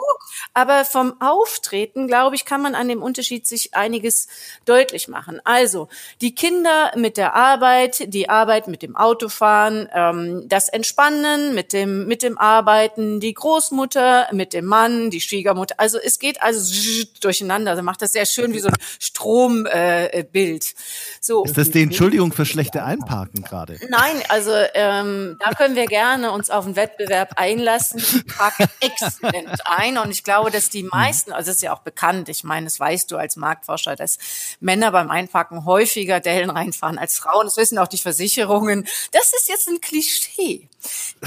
aber 0.54 0.86
vom 0.86 1.20
Auftreten, 1.20 2.06
glaube 2.06 2.36
ich, 2.36 2.46
kann 2.46 2.62
man 2.62 2.74
an 2.74 2.88
dem 2.88 3.02
Unterschied 3.02 3.46
sich 3.46 3.74
einiges 3.74 4.28
deutlich 4.64 5.08
machen. 5.08 5.40
Also 5.44 5.88
die 6.22 6.34
Kinder 6.34 6.92
mit 6.96 7.18
der 7.18 7.34
Arbeit, 7.34 8.14
die 8.14 8.30
Arbeit 8.30 8.66
mit 8.66 8.82
dem 8.82 8.96
Autofahren, 8.96 9.88
ähm, 9.92 10.48
das 10.48 10.70
Entspannen 10.70 11.54
mit 11.54 11.74
dem 11.74 12.06
mit 12.06 12.22
dem 12.22 12.38
Arbeiten, 12.38 13.20
die 13.20 13.34
Großmutter 13.34 14.28
mit 14.32 14.52
dem 14.52 14.64
Mann, 14.64 15.10
die 15.10 15.20
Schwiegermutter. 15.20 15.74
Also 15.78 15.98
es 15.98 16.18
geht 16.18 16.42
also 16.42 16.72
durcheinander. 17.20 17.72
Also 17.72 17.82
macht 17.82 18.02
das 18.02 18.12
sehr 18.12 18.26
schön 18.26 18.54
wie 18.54 18.60
so 18.60 18.68
ein 18.68 18.76
Strombild. 18.98 19.70
Äh, 19.74 20.24
Bild. 20.32 20.74
So. 21.20 21.44
Ist 21.44 21.56
das 21.56 21.70
die 21.70 21.82
Entschuldigung 21.82 22.32
für 22.32 22.46
schlechte 22.46 22.82
Einparken 22.82 23.42
gerade? 23.42 23.78
Nein, 23.88 24.22
also 24.28 24.52
ähm, 24.74 25.36
da 25.40 25.50
können 25.50 25.76
wir 25.76 25.86
gerne 25.86 26.32
uns 26.32 26.50
auf 26.50 26.64
einen 26.64 26.76
Wettbewerb 26.76 27.32
einlassen. 27.36 27.98
Ich 27.98 28.26
parke 28.26 28.68
exzellent 28.80 29.60
ein 29.64 29.98
und 29.98 30.10
ich 30.10 30.24
glaube, 30.24 30.50
dass 30.50 30.70
die 30.70 30.82
meisten, 30.82 31.32
also 31.32 31.48
das 31.48 31.56
ist 31.56 31.62
ja 31.62 31.74
auch 31.74 31.80
bekannt, 31.80 32.28
ich 32.28 32.44
meine, 32.44 32.66
das 32.66 32.78
weißt 32.78 33.10
du 33.10 33.16
als 33.16 33.36
Marktforscher, 33.36 33.96
dass 33.96 34.18
Männer 34.60 34.92
beim 34.92 35.10
Einparken 35.10 35.64
häufiger 35.64 36.20
Dellen 36.20 36.50
reinfahren 36.50 36.98
als 36.98 37.18
Frauen. 37.18 37.46
Das 37.46 37.56
wissen 37.56 37.78
auch 37.78 37.88
die 37.88 37.98
Versicherungen. 37.98 38.86
Das 39.12 39.32
ist 39.32 39.48
jetzt 39.48 39.68
ein 39.68 39.80
Klischee. 39.80 40.68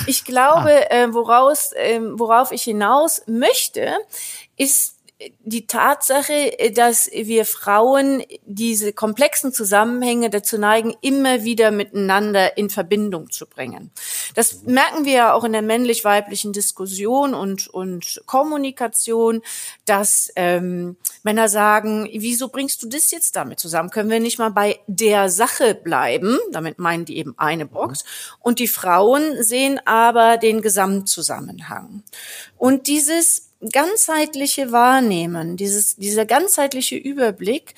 Ich 0.07 0.25
glaube, 0.25 0.71
ah. 0.89 0.95
äh, 0.95 1.13
woraus, 1.13 1.71
äh, 1.73 1.99
worauf 2.01 2.51
ich 2.51 2.63
hinaus 2.63 2.92
möchte, 3.25 3.97
ist 4.57 4.97
die 5.39 5.67
Tatsache, 5.67 6.51
dass 6.73 7.09
wir 7.13 7.45
Frauen 7.45 8.23
diese 8.45 8.93
komplexen 8.93 9.53
Zusammenhänge 9.53 10.29
dazu 10.29 10.57
neigen, 10.57 10.95
immer 11.01 11.43
wieder 11.43 11.71
miteinander 11.71 12.57
in 12.57 12.69
Verbindung 12.69 13.29
zu 13.31 13.45
bringen. 13.45 13.91
Das 14.35 14.63
merken 14.63 15.05
wir 15.05 15.13
ja 15.13 15.33
auch 15.33 15.43
in 15.43 15.53
der 15.53 15.61
männlich-weiblichen 15.61 16.51
Diskussion 16.51 17.33
und, 17.33 17.67
und 17.67 18.21
Kommunikation, 18.25 19.41
dass 19.85 20.31
ähm, 20.35 20.97
Männer 21.23 21.47
sagen, 21.47 22.09
wieso 22.11 22.49
bringst 22.49 22.83
du 22.83 22.89
das 22.89 23.11
jetzt 23.11 23.35
damit 23.35 23.59
zusammen? 23.59 23.91
Können 23.91 24.09
wir 24.09 24.19
nicht 24.19 24.39
mal 24.39 24.51
bei 24.51 24.79
der 24.87 25.29
Sache 25.29 25.75
bleiben? 25.75 26.37
Damit 26.51 26.79
meinen 26.79 27.05
die 27.05 27.17
eben 27.17 27.35
eine 27.37 27.65
Box. 27.65 28.03
Und 28.39 28.59
die 28.59 28.67
Frauen 28.67 29.41
sehen 29.41 29.79
aber 29.85 30.37
den 30.37 30.61
Gesamtzusammenhang. 30.61 32.03
Und 32.57 32.87
dieses 32.87 33.52
ganzheitliche 33.71 34.71
Wahrnehmen, 34.71 35.57
dieses, 35.57 35.95
dieser 35.95 36.25
ganzheitliche 36.25 36.95
Überblick, 36.95 37.75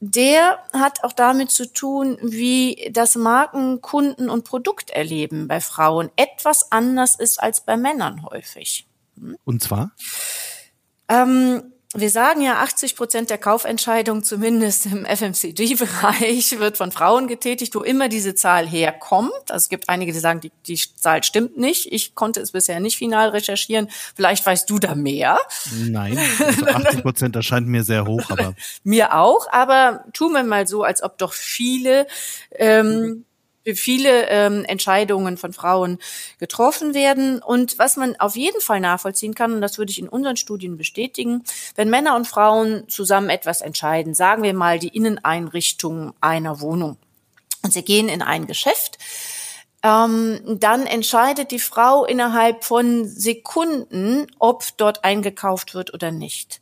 der 0.00 0.60
hat 0.72 1.02
auch 1.02 1.12
damit 1.12 1.50
zu 1.50 1.72
tun, 1.72 2.18
wie 2.22 2.90
das 2.92 3.16
Marken, 3.16 3.80
Kunden 3.80 4.30
und 4.30 4.44
Produkterleben 4.44 5.48
bei 5.48 5.60
Frauen 5.60 6.10
etwas 6.16 6.70
anders 6.70 7.16
ist 7.16 7.42
als 7.42 7.62
bei 7.62 7.76
Männern 7.76 8.22
häufig. 8.22 8.86
Hm? 9.18 9.36
Und 9.44 9.62
zwar? 9.62 9.90
Ähm, 11.08 11.72
wir 11.94 12.10
sagen 12.10 12.42
ja, 12.42 12.60
80 12.60 12.96
Prozent 12.96 13.30
der 13.30 13.38
Kaufentscheidung, 13.38 14.22
zumindest 14.22 14.84
im 14.84 15.06
FMCG-Bereich, 15.06 16.58
wird 16.58 16.76
von 16.76 16.92
Frauen 16.92 17.28
getätigt, 17.28 17.74
wo 17.74 17.80
immer 17.80 18.10
diese 18.10 18.34
Zahl 18.34 18.68
herkommt. 18.68 19.32
Also 19.48 19.64
es 19.64 19.68
gibt 19.70 19.88
einige, 19.88 20.12
die 20.12 20.18
sagen, 20.18 20.40
die, 20.40 20.52
die 20.66 20.78
Zahl 20.96 21.22
stimmt 21.22 21.56
nicht. 21.56 21.90
Ich 21.90 22.14
konnte 22.14 22.40
es 22.40 22.52
bisher 22.52 22.78
nicht 22.80 22.98
final 22.98 23.30
recherchieren. 23.30 23.88
Vielleicht 24.14 24.44
weißt 24.44 24.68
du 24.68 24.78
da 24.78 24.94
mehr. 24.94 25.38
Nein, 25.72 26.18
also 26.46 26.66
80 26.66 27.02
Prozent 27.02 27.36
erscheint 27.36 27.66
mir 27.66 27.82
sehr 27.82 28.06
hoch, 28.06 28.28
aber. 28.28 28.54
mir 28.84 29.14
auch, 29.14 29.50
aber 29.50 30.04
tun 30.12 30.32
wir 30.32 30.42
mal 30.42 30.66
so, 30.66 30.82
als 30.82 31.02
ob 31.02 31.16
doch 31.16 31.32
viele 31.32 32.06
ähm, 32.50 33.24
viele 33.74 34.28
ähm, 34.28 34.64
Entscheidungen 34.64 35.36
von 35.36 35.52
Frauen 35.52 35.98
getroffen 36.38 36.94
werden. 36.94 37.42
Und 37.42 37.78
was 37.78 37.96
man 37.96 38.16
auf 38.18 38.36
jeden 38.36 38.60
Fall 38.60 38.80
nachvollziehen 38.80 39.34
kann, 39.34 39.54
und 39.54 39.60
das 39.60 39.78
würde 39.78 39.90
ich 39.90 39.98
in 39.98 40.08
unseren 40.08 40.36
Studien 40.36 40.76
bestätigen, 40.76 41.44
wenn 41.74 41.90
Männer 41.90 42.16
und 42.16 42.26
Frauen 42.26 42.88
zusammen 42.88 43.30
etwas 43.30 43.60
entscheiden, 43.60 44.14
sagen 44.14 44.42
wir 44.42 44.54
mal 44.54 44.78
die 44.78 44.96
Inneneinrichtung 44.96 46.14
einer 46.20 46.60
Wohnung, 46.60 46.96
und 47.62 47.72
sie 47.72 47.82
gehen 47.82 48.08
in 48.08 48.22
ein 48.22 48.46
Geschäft, 48.46 48.98
ähm, 49.82 50.40
dann 50.46 50.86
entscheidet 50.86 51.50
die 51.50 51.58
Frau 51.58 52.04
innerhalb 52.04 52.64
von 52.64 53.06
Sekunden, 53.06 54.26
ob 54.38 54.64
dort 54.76 55.04
eingekauft 55.04 55.74
wird 55.74 55.94
oder 55.94 56.10
nicht. 56.10 56.60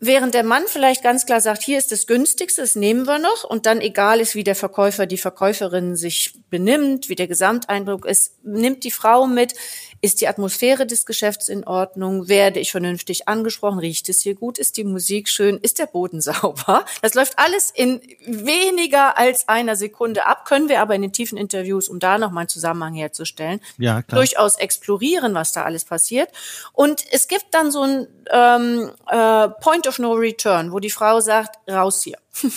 Während 0.00 0.34
der 0.34 0.44
Mann 0.44 0.62
vielleicht 0.66 1.02
ganz 1.02 1.26
klar 1.26 1.40
sagt, 1.40 1.62
hier 1.64 1.76
ist 1.76 1.90
das 1.90 2.06
günstigste, 2.06 2.60
das 2.60 2.76
nehmen 2.76 3.04
wir 3.06 3.18
noch 3.18 3.42
und 3.42 3.66
dann 3.66 3.80
egal 3.80 4.20
ist, 4.20 4.36
wie 4.36 4.44
der 4.44 4.54
Verkäufer, 4.54 5.06
die 5.06 5.18
Verkäuferin 5.18 5.96
sich 5.96 6.34
benimmt, 6.50 7.08
wie 7.08 7.16
der 7.16 7.26
Gesamteindruck 7.26 8.06
ist, 8.06 8.36
nimmt 8.44 8.84
die 8.84 8.92
Frau 8.92 9.26
mit, 9.26 9.54
ist 10.00 10.20
die 10.20 10.28
Atmosphäre 10.28 10.86
des 10.86 11.06
Geschäfts 11.06 11.48
in 11.48 11.66
Ordnung, 11.66 12.28
werde 12.28 12.60
ich 12.60 12.70
vernünftig 12.70 13.28
angesprochen, 13.28 13.78
riecht 13.78 14.08
es 14.08 14.20
hier 14.20 14.34
gut, 14.34 14.58
ist 14.58 14.76
die 14.76 14.84
Musik 14.84 15.28
schön, 15.28 15.58
ist 15.58 15.78
der 15.78 15.86
Boden 15.86 16.20
sauber. 16.22 16.84
Das 17.02 17.14
läuft 17.14 17.38
alles 17.38 17.70
in 17.74 18.00
weniger 18.26 19.18
als 19.18 19.48
einer 19.48 19.76
Sekunde 19.76 20.26
ab, 20.26 20.44
können 20.44 20.68
wir 20.68 20.80
aber 20.80 20.94
in 20.94 21.02
den 21.02 21.12
tiefen 21.12 21.38
Interviews, 21.38 21.88
um 21.88 21.98
da 21.98 22.18
nochmal 22.18 22.42
einen 22.42 22.48
Zusammenhang 22.48 22.94
herzustellen, 22.94 23.60
ja, 23.78 24.02
durchaus 24.02 24.56
explorieren, 24.56 25.34
was 25.34 25.52
da 25.52 25.64
alles 25.64 25.84
passiert. 25.84 26.30
Und 26.72 27.04
es 27.10 27.28
gibt 27.28 27.46
dann 27.52 27.70
so 27.70 27.82
ein 27.82 28.06
ähm, 28.30 28.90
äh, 29.08 29.48
Point 29.48 29.86
of 29.88 29.98
No 29.98 30.12
Return, 30.12 30.72
wo 30.72 30.78
die 30.78 30.90
Frau 30.90 31.20
sagt, 31.20 31.58
raus 31.68 32.02
hier. 32.02 32.18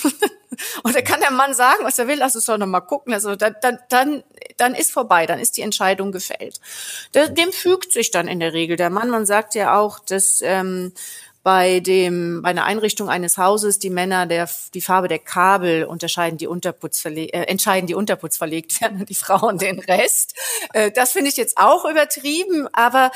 Und 0.82 0.94
da 0.94 1.00
kann 1.00 1.20
der 1.20 1.30
Mann 1.30 1.54
sagen, 1.54 1.84
was 1.84 1.98
er 1.98 2.08
will, 2.08 2.18
lass 2.18 2.36
uns 2.36 2.46
doch 2.46 2.58
noch 2.58 2.66
mal 2.66 2.80
gucken. 2.80 3.12
Also 3.14 3.36
dann, 3.36 3.56
dann, 3.62 3.78
dann, 3.88 4.22
dann 4.62 4.74
ist 4.74 4.92
vorbei, 4.92 5.26
dann 5.26 5.38
ist 5.40 5.56
die 5.56 5.62
Entscheidung 5.62 6.12
gefällt. 6.12 6.60
Dem 7.14 7.52
fügt 7.52 7.92
sich 7.92 8.10
dann 8.10 8.28
in 8.28 8.40
der 8.40 8.52
Regel 8.52 8.76
der 8.76 8.90
Mann. 8.90 9.10
Man 9.10 9.26
sagt 9.26 9.54
ja 9.54 9.78
auch, 9.78 9.98
dass 9.98 10.40
ähm, 10.42 10.92
bei 11.42 11.80
dem 11.80 12.42
bei 12.42 12.50
einer 12.50 12.64
Einrichtung 12.64 13.08
eines 13.08 13.36
Hauses 13.36 13.78
die 13.78 13.90
Männer 13.90 14.26
der 14.26 14.48
die 14.74 14.80
Farbe 14.80 15.08
der 15.08 15.18
Kabel 15.18 15.84
unterscheiden 15.84 16.38
die 16.38 16.46
Unterputz 16.46 17.04
äh, 17.04 17.26
entscheiden 17.26 17.86
die 17.86 17.94
Unterputz 17.94 18.36
verlegt 18.36 18.80
werden 18.80 19.04
die 19.06 19.14
Frauen 19.14 19.58
den 19.58 19.80
Rest. 19.80 20.34
Äh, 20.72 20.90
das 20.92 21.12
finde 21.12 21.30
ich 21.30 21.36
jetzt 21.36 21.58
auch 21.58 21.84
übertrieben 21.84 22.68
aber 22.72 23.10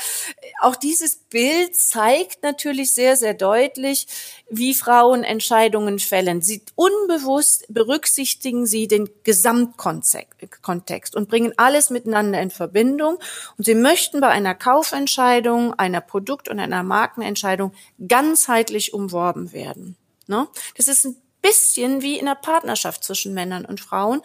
auch 0.61 0.75
dieses 0.75 1.15
Bild 1.15 1.75
zeigt 1.75 2.43
natürlich 2.43 2.93
sehr 2.93 3.15
sehr 3.15 3.33
deutlich 3.33 4.07
wie 4.49 4.73
Frauen 4.73 5.23
Entscheidungen 5.23 5.99
fällen. 5.99 6.41
Sie 6.41 6.61
unbewusst 6.75 7.65
berücksichtigen 7.69 8.65
sie 8.65 8.87
den 8.87 9.09
Gesamtkontext 9.23 11.15
und 11.15 11.29
bringen 11.29 11.53
alles 11.57 11.89
miteinander 11.89 12.41
in 12.41 12.49
Verbindung. 12.49 13.19
Und 13.57 13.65
sie 13.65 13.75
möchten 13.75 14.21
bei 14.21 14.29
einer 14.29 14.55
Kaufentscheidung 14.55 15.73
einer 15.73 16.01
Produkt- 16.01 16.49
und 16.49 16.59
einer 16.59 16.83
Markenentscheidung 16.83 17.73
ganzheitlich 18.17 18.93
umworben 18.95 19.53
werden. 19.53 19.95
Ne? 20.25 20.47
Das 20.75 20.87
ist 20.87 21.05
ein 21.05 21.15
bisschen 21.43 22.01
wie 22.01 22.17
in 22.17 22.27
einer 22.27 22.35
Partnerschaft 22.35 23.03
zwischen 23.03 23.35
Männern 23.35 23.63
und 23.63 23.79
Frauen. 23.79 24.23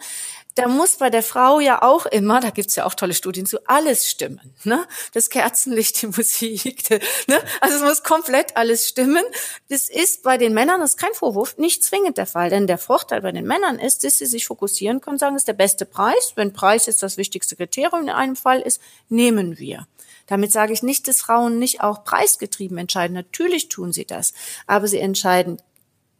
Da 0.55 0.67
muss 0.67 0.97
bei 0.97 1.11
der 1.11 1.21
Frau 1.21 1.59
ja 1.59 1.83
auch 1.83 2.07
immer, 2.07 2.39
da 2.39 2.49
gibt's 2.49 2.75
ja 2.75 2.85
auch 2.85 2.95
tolle 2.95 3.13
Studien 3.13 3.45
zu, 3.45 3.59
alles 3.67 4.09
stimmen. 4.09 4.55
Ne? 4.63 4.83
Das 5.13 5.29
Kerzenlicht, 5.29 6.01
die 6.01 6.07
Musik, 6.07 6.89
ne? 7.27 7.39
also 7.61 7.75
es 7.75 7.81
muss 7.83 8.03
komplett 8.03 8.57
alles 8.57 8.87
stimmen. 8.87 9.23
Das 9.69 9.89
ist 9.89 10.23
bei 10.23 10.39
den 10.39 10.55
Männern, 10.55 10.79
das 10.79 10.91
ist 10.91 10.99
kein 10.99 11.13
Vorwurf, 11.13 11.57
nicht 11.57 11.83
zwingend 11.83 12.17
der 12.17 12.27
Fall. 12.27 12.49
Denn 12.49 12.65
der 12.65 12.79
Vorteil 12.79 13.21
bei 13.21 13.31
den 13.31 13.45
Männern 13.45 13.77
ist, 13.77 14.03
dass 14.03 14.17
sie 14.17 14.25
sich 14.25 14.47
fokussieren 14.47 15.01
können, 15.01 15.19
sagen, 15.19 15.35
das 15.35 15.41
ist 15.41 15.47
der 15.47 15.53
beste 15.53 15.85
Preis. 15.85 16.33
Wenn 16.33 16.51
Preis 16.51 16.87
ist 16.87 17.03
das 17.03 17.17
wichtigste 17.17 17.55
Kriterium 17.55 18.01
in 18.01 18.09
einem 18.09 18.35
Fall 18.35 18.59
ist, 18.59 18.81
nehmen 19.09 19.59
wir. 19.59 19.87
Damit 20.27 20.51
sage 20.51 20.73
ich 20.73 20.83
nicht, 20.83 21.07
dass 21.07 21.21
Frauen 21.21 21.59
nicht 21.59 21.81
auch 21.81 22.03
preisgetrieben 22.03 22.77
entscheiden. 22.77 23.13
Natürlich 23.13 23.69
tun 23.69 23.91
sie 23.91 24.05
das. 24.05 24.33
Aber 24.67 24.87
sie 24.87 24.99
entscheiden 24.99 25.61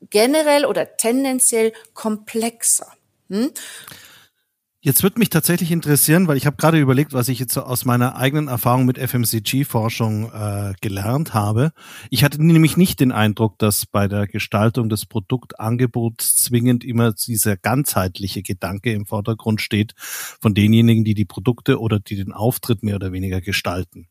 generell 0.10 0.66
oder 0.66 0.98
tendenziell 0.98 1.74
komplexer. 1.94 2.92
Hm? 3.30 3.52
Jetzt 4.86 5.02
wird 5.02 5.18
mich 5.18 5.30
tatsächlich 5.30 5.72
interessieren, 5.72 6.28
weil 6.28 6.36
ich 6.36 6.46
habe 6.46 6.58
gerade 6.58 6.78
überlegt, 6.78 7.14
was 7.14 7.30
ich 7.30 7.40
jetzt 7.40 7.58
aus 7.58 7.86
meiner 7.86 8.18
eigenen 8.18 8.50
Erfahrung 8.50 8.86
mit 8.86 8.98
FMCG-Forschung 8.98 10.30
äh, 10.34 10.74
gelernt 10.82 11.34
habe. 11.34 11.72
Ich 12.10 12.26
hatte 12.26 12.44
nämlich 12.44 12.76
nicht 12.76 13.00
den 13.00 13.14
Eindruck, 13.14 13.58
dass 13.60 13.86
bei 13.86 14.10
der 14.10 14.28
Gestaltung 14.28 14.90
des 14.90 15.06
Produktangebots 15.06 16.36
zwingend 16.36 16.84
immer 16.84 17.14
dieser 17.14 17.56
ganzheitliche 17.56 18.44
Gedanke 18.44 18.92
im 18.92 19.06
Vordergrund 19.06 19.62
steht 19.62 19.94
von 19.96 20.54
denjenigen, 20.54 21.06
die 21.06 21.14
die 21.14 21.24
Produkte 21.24 21.80
oder 21.80 22.02
die 22.02 22.18
den 22.18 22.34
Auftritt 22.34 22.84
mehr 22.84 22.98
oder 22.98 23.14
weniger 23.14 23.40
gestalten. 23.40 24.10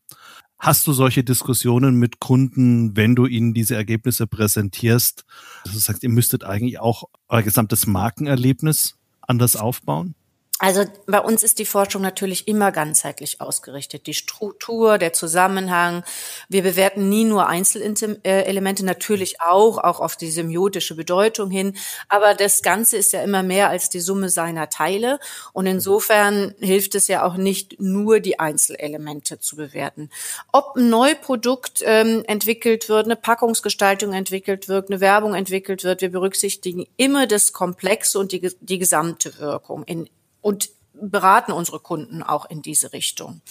Hast 0.57 0.87
du 0.87 0.93
solche 0.93 1.23
Diskussionen 1.23 1.97
mit 1.99 2.19
Kunden, 2.19 2.97
wenn 2.97 3.13
du 3.13 3.27
ihnen 3.27 3.53
diese 3.53 3.75
Ergebnisse 3.75 4.25
präsentierst? 4.25 5.23
Du 5.65 5.77
sagst, 5.77 6.01
ihr 6.01 6.09
müsstet 6.09 6.43
eigentlich 6.43 6.79
auch 6.79 7.03
euer 7.27 7.43
gesamtes 7.43 7.85
Markenerlebnis 7.85 8.97
anders 9.21 9.55
aufbauen? 9.55 10.15
Also 10.59 10.85
bei 11.07 11.19
uns 11.19 11.41
ist 11.41 11.57
die 11.57 11.65
Forschung 11.65 12.03
natürlich 12.03 12.47
immer 12.47 12.71
ganzheitlich 12.71 13.41
ausgerichtet. 13.41 14.05
Die 14.05 14.13
Struktur, 14.13 14.99
der 14.99 15.11
Zusammenhang. 15.11 16.03
Wir 16.47 16.61
bewerten 16.61 17.09
nie 17.09 17.25
nur 17.25 17.47
Einzelelemente, 17.47 18.85
natürlich 18.85 19.41
auch, 19.41 19.79
auch 19.79 19.99
auf 19.99 20.15
die 20.15 20.29
semiotische 20.29 20.95
Bedeutung 20.95 21.49
hin. 21.49 21.75
Aber 22.07 22.35
das 22.35 22.61
Ganze 22.61 22.97
ist 22.97 23.13
ja 23.13 23.23
immer 23.23 23.41
mehr 23.41 23.69
als 23.69 23.89
die 23.89 23.99
Summe 23.99 24.29
seiner 24.29 24.69
Teile. 24.69 25.19
Und 25.53 25.65
insofern 25.65 26.53
hilft 26.59 26.93
es 26.93 27.07
ja 27.07 27.25
auch 27.25 27.35
nicht 27.35 27.81
nur 27.81 28.19
die 28.19 28.39
Einzelelemente 28.39 29.39
zu 29.39 29.55
bewerten. 29.55 30.11
Ob 30.51 30.75
ein 30.77 30.87
Neuprodukt 30.87 31.81
ähm, 31.83 32.23
entwickelt 32.27 32.89
wird, 32.89 33.05
eine 33.05 33.15
Packungsgestaltung 33.15 34.13
entwickelt 34.13 34.69
wird, 34.69 34.89
eine 34.89 35.01
Werbung 35.01 35.33
entwickelt 35.33 35.83
wird, 35.83 36.01
wir 36.01 36.11
berücksichtigen 36.11 36.85
immer 36.95 37.25
das 37.25 37.53
Komplexe 37.53 38.19
und 38.19 38.31
die, 38.31 38.51
die 38.61 38.77
gesamte 38.77 39.39
Wirkung 39.39 39.83
in 39.85 40.07
und 40.43 40.69
beraten 40.93 41.51
unsere 41.51 41.79
Kunden 41.79 42.21
auch 42.21 42.47
in 42.49 42.61
diese 42.61 42.93
Richtung. 42.93 43.41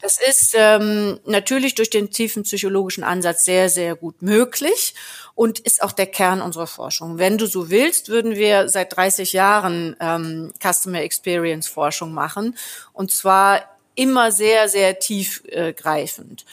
Das 0.00 0.18
ist 0.20 0.54
ähm, 0.56 1.20
natürlich 1.24 1.76
durch 1.76 1.88
den 1.88 2.10
tiefen 2.10 2.42
psychologischen 2.42 3.04
Ansatz 3.04 3.44
sehr, 3.44 3.68
sehr 3.68 3.94
gut 3.94 4.22
möglich 4.22 4.94
und 5.36 5.60
ist 5.60 5.82
auch 5.82 5.92
der 5.92 6.06
Kern 6.06 6.42
unserer 6.42 6.66
Forschung. 6.66 7.18
Wenn 7.18 7.38
du 7.38 7.46
so 7.46 7.70
willst, 7.70 8.08
würden 8.08 8.34
wir 8.34 8.68
seit 8.68 8.96
30 8.96 9.32
Jahren 9.32 9.96
ähm, 10.00 10.52
Customer 10.60 11.00
Experience 11.00 11.68
Forschung 11.68 12.12
machen 12.12 12.56
und 12.92 13.12
zwar 13.12 13.62
immer 13.94 14.32
sehr, 14.32 14.68
sehr 14.68 14.98
tiefgreifend. 14.98 16.44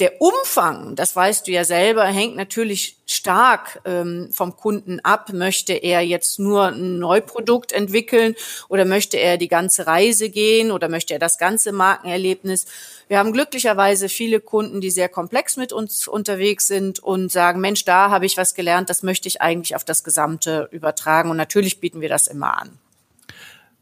Der 0.00 0.20
Umfang, 0.20 0.96
das 0.96 1.14
weißt 1.14 1.46
du 1.46 1.52
ja 1.52 1.64
selber, 1.64 2.04
hängt 2.04 2.34
natürlich 2.34 2.96
stark 3.06 3.80
ähm, 3.84 4.30
vom 4.32 4.56
Kunden 4.56 5.00
ab. 5.00 5.32
Möchte 5.32 5.74
er 5.74 6.00
jetzt 6.00 6.38
nur 6.38 6.68
ein 6.68 6.98
Neuprodukt 6.98 7.72
entwickeln 7.72 8.34
oder 8.68 8.84
möchte 8.84 9.18
er 9.18 9.36
die 9.36 9.48
ganze 9.48 9.86
Reise 9.86 10.30
gehen 10.30 10.70
oder 10.70 10.88
möchte 10.88 11.12
er 11.12 11.18
das 11.18 11.36
ganze 11.38 11.72
Markenerlebnis? 11.72 12.66
Wir 13.06 13.18
haben 13.18 13.32
glücklicherweise 13.32 14.08
viele 14.08 14.40
Kunden, 14.40 14.80
die 14.80 14.90
sehr 14.90 15.10
komplex 15.10 15.58
mit 15.58 15.72
uns 15.72 16.08
unterwegs 16.08 16.66
sind 16.66 16.98
und 16.98 17.30
sagen, 17.30 17.60
Mensch, 17.60 17.84
da 17.84 18.08
habe 18.08 18.24
ich 18.24 18.38
was 18.38 18.54
gelernt, 18.54 18.88
das 18.88 19.02
möchte 19.02 19.28
ich 19.28 19.42
eigentlich 19.42 19.76
auf 19.76 19.84
das 19.84 20.02
Gesamte 20.02 20.68
übertragen. 20.72 21.30
Und 21.30 21.36
natürlich 21.36 21.80
bieten 21.80 22.00
wir 22.00 22.08
das 22.08 22.26
immer 22.26 22.58
an. 22.58 22.78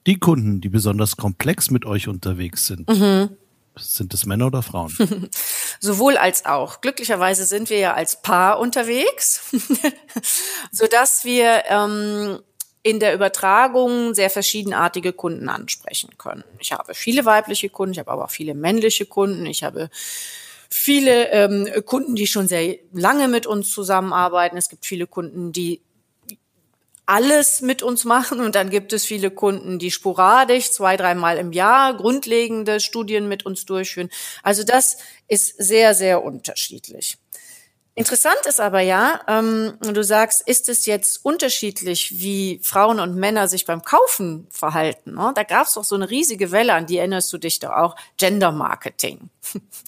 Die 0.06 0.18
Kunden, 0.18 0.60
die 0.60 0.68
besonders 0.68 1.16
komplex 1.16 1.70
mit 1.70 1.86
euch 1.86 2.08
unterwegs 2.08 2.66
sind, 2.66 2.88
mhm. 2.88 3.36
Sind 3.80 4.14
es 4.14 4.26
Männer 4.26 4.46
oder 4.46 4.62
Frauen? 4.62 4.94
Sowohl 5.80 6.16
als 6.16 6.46
auch. 6.46 6.80
Glücklicherweise 6.80 7.44
sind 7.44 7.70
wir 7.70 7.78
ja 7.78 7.94
als 7.94 8.20
Paar 8.22 8.58
unterwegs, 8.58 9.42
so 10.70 10.86
dass 10.86 11.24
wir 11.24 11.64
ähm, 11.68 12.40
in 12.82 13.00
der 13.00 13.14
Übertragung 13.14 14.14
sehr 14.14 14.30
verschiedenartige 14.30 15.12
Kunden 15.12 15.48
ansprechen 15.48 16.16
können. 16.16 16.44
Ich 16.58 16.72
habe 16.72 16.94
viele 16.94 17.24
weibliche 17.24 17.68
Kunden, 17.68 17.92
ich 17.92 17.98
habe 17.98 18.10
aber 18.10 18.24
auch 18.24 18.30
viele 18.30 18.54
männliche 18.54 19.06
Kunden, 19.06 19.46
ich 19.46 19.62
habe 19.62 19.90
viele 20.70 21.30
ähm, 21.30 21.68
Kunden, 21.84 22.14
die 22.14 22.26
schon 22.26 22.48
sehr 22.48 22.76
lange 22.92 23.28
mit 23.28 23.46
uns 23.46 23.70
zusammenarbeiten. 23.70 24.56
Es 24.56 24.68
gibt 24.68 24.86
viele 24.86 25.06
Kunden, 25.06 25.52
die 25.52 25.82
alles 27.06 27.60
mit 27.60 27.82
uns 27.82 28.04
machen 28.04 28.40
und 28.40 28.54
dann 28.54 28.70
gibt 28.70 28.92
es 28.92 29.04
viele 29.04 29.30
Kunden, 29.30 29.78
die 29.78 29.90
sporadisch 29.90 30.70
zwei, 30.70 30.96
dreimal 30.96 31.38
im 31.38 31.52
Jahr 31.52 31.96
grundlegende 31.96 32.80
Studien 32.80 33.28
mit 33.28 33.44
uns 33.44 33.66
durchführen. 33.66 34.10
Also 34.42 34.62
das 34.62 34.98
ist 35.26 35.56
sehr, 35.58 35.94
sehr 35.94 36.22
unterschiedlich. 36.22 37.18
Interessant 38.00 38.46
ist 38.46 38.60
aber 38.60 38.80
ja, 38.80 39.20
ähm, 39.26 39.76
du 39.80 40.02
sagst, 40.04 40.46
ist 40.46 40.68
es 40.68 40.86
jetzt 40.86 41.24
unterschiedlich, 41.24 42.20
wie 42.20 42.60
Frauen 42.62 43.00
und 43.00 43.16
Männer 43.16 43.48
sich 43.48 43.66
beim 43.66 43.82
Kaufen 43.82 44.46
verhalten? 44.50 45.14
Ne? 45.14 45.32
Da 45.34 45.42
gab 45.42 45.66
es 45.66 45.74
doch 45.74 45.84
so 45.84 45.96
eine 45.96 46.08
riesige 46.08 46.52
Welle, 46.52 46.72
an 46.72 46.86
die 46.86 46.98
erinnerst 46.98 47.32
du 47.32 47.38
dich 47.38 47.58
doch 47.58 47.72
auch, 47.72 47.96
Gender 48.16 48.52
Marketing. 48.52 49.28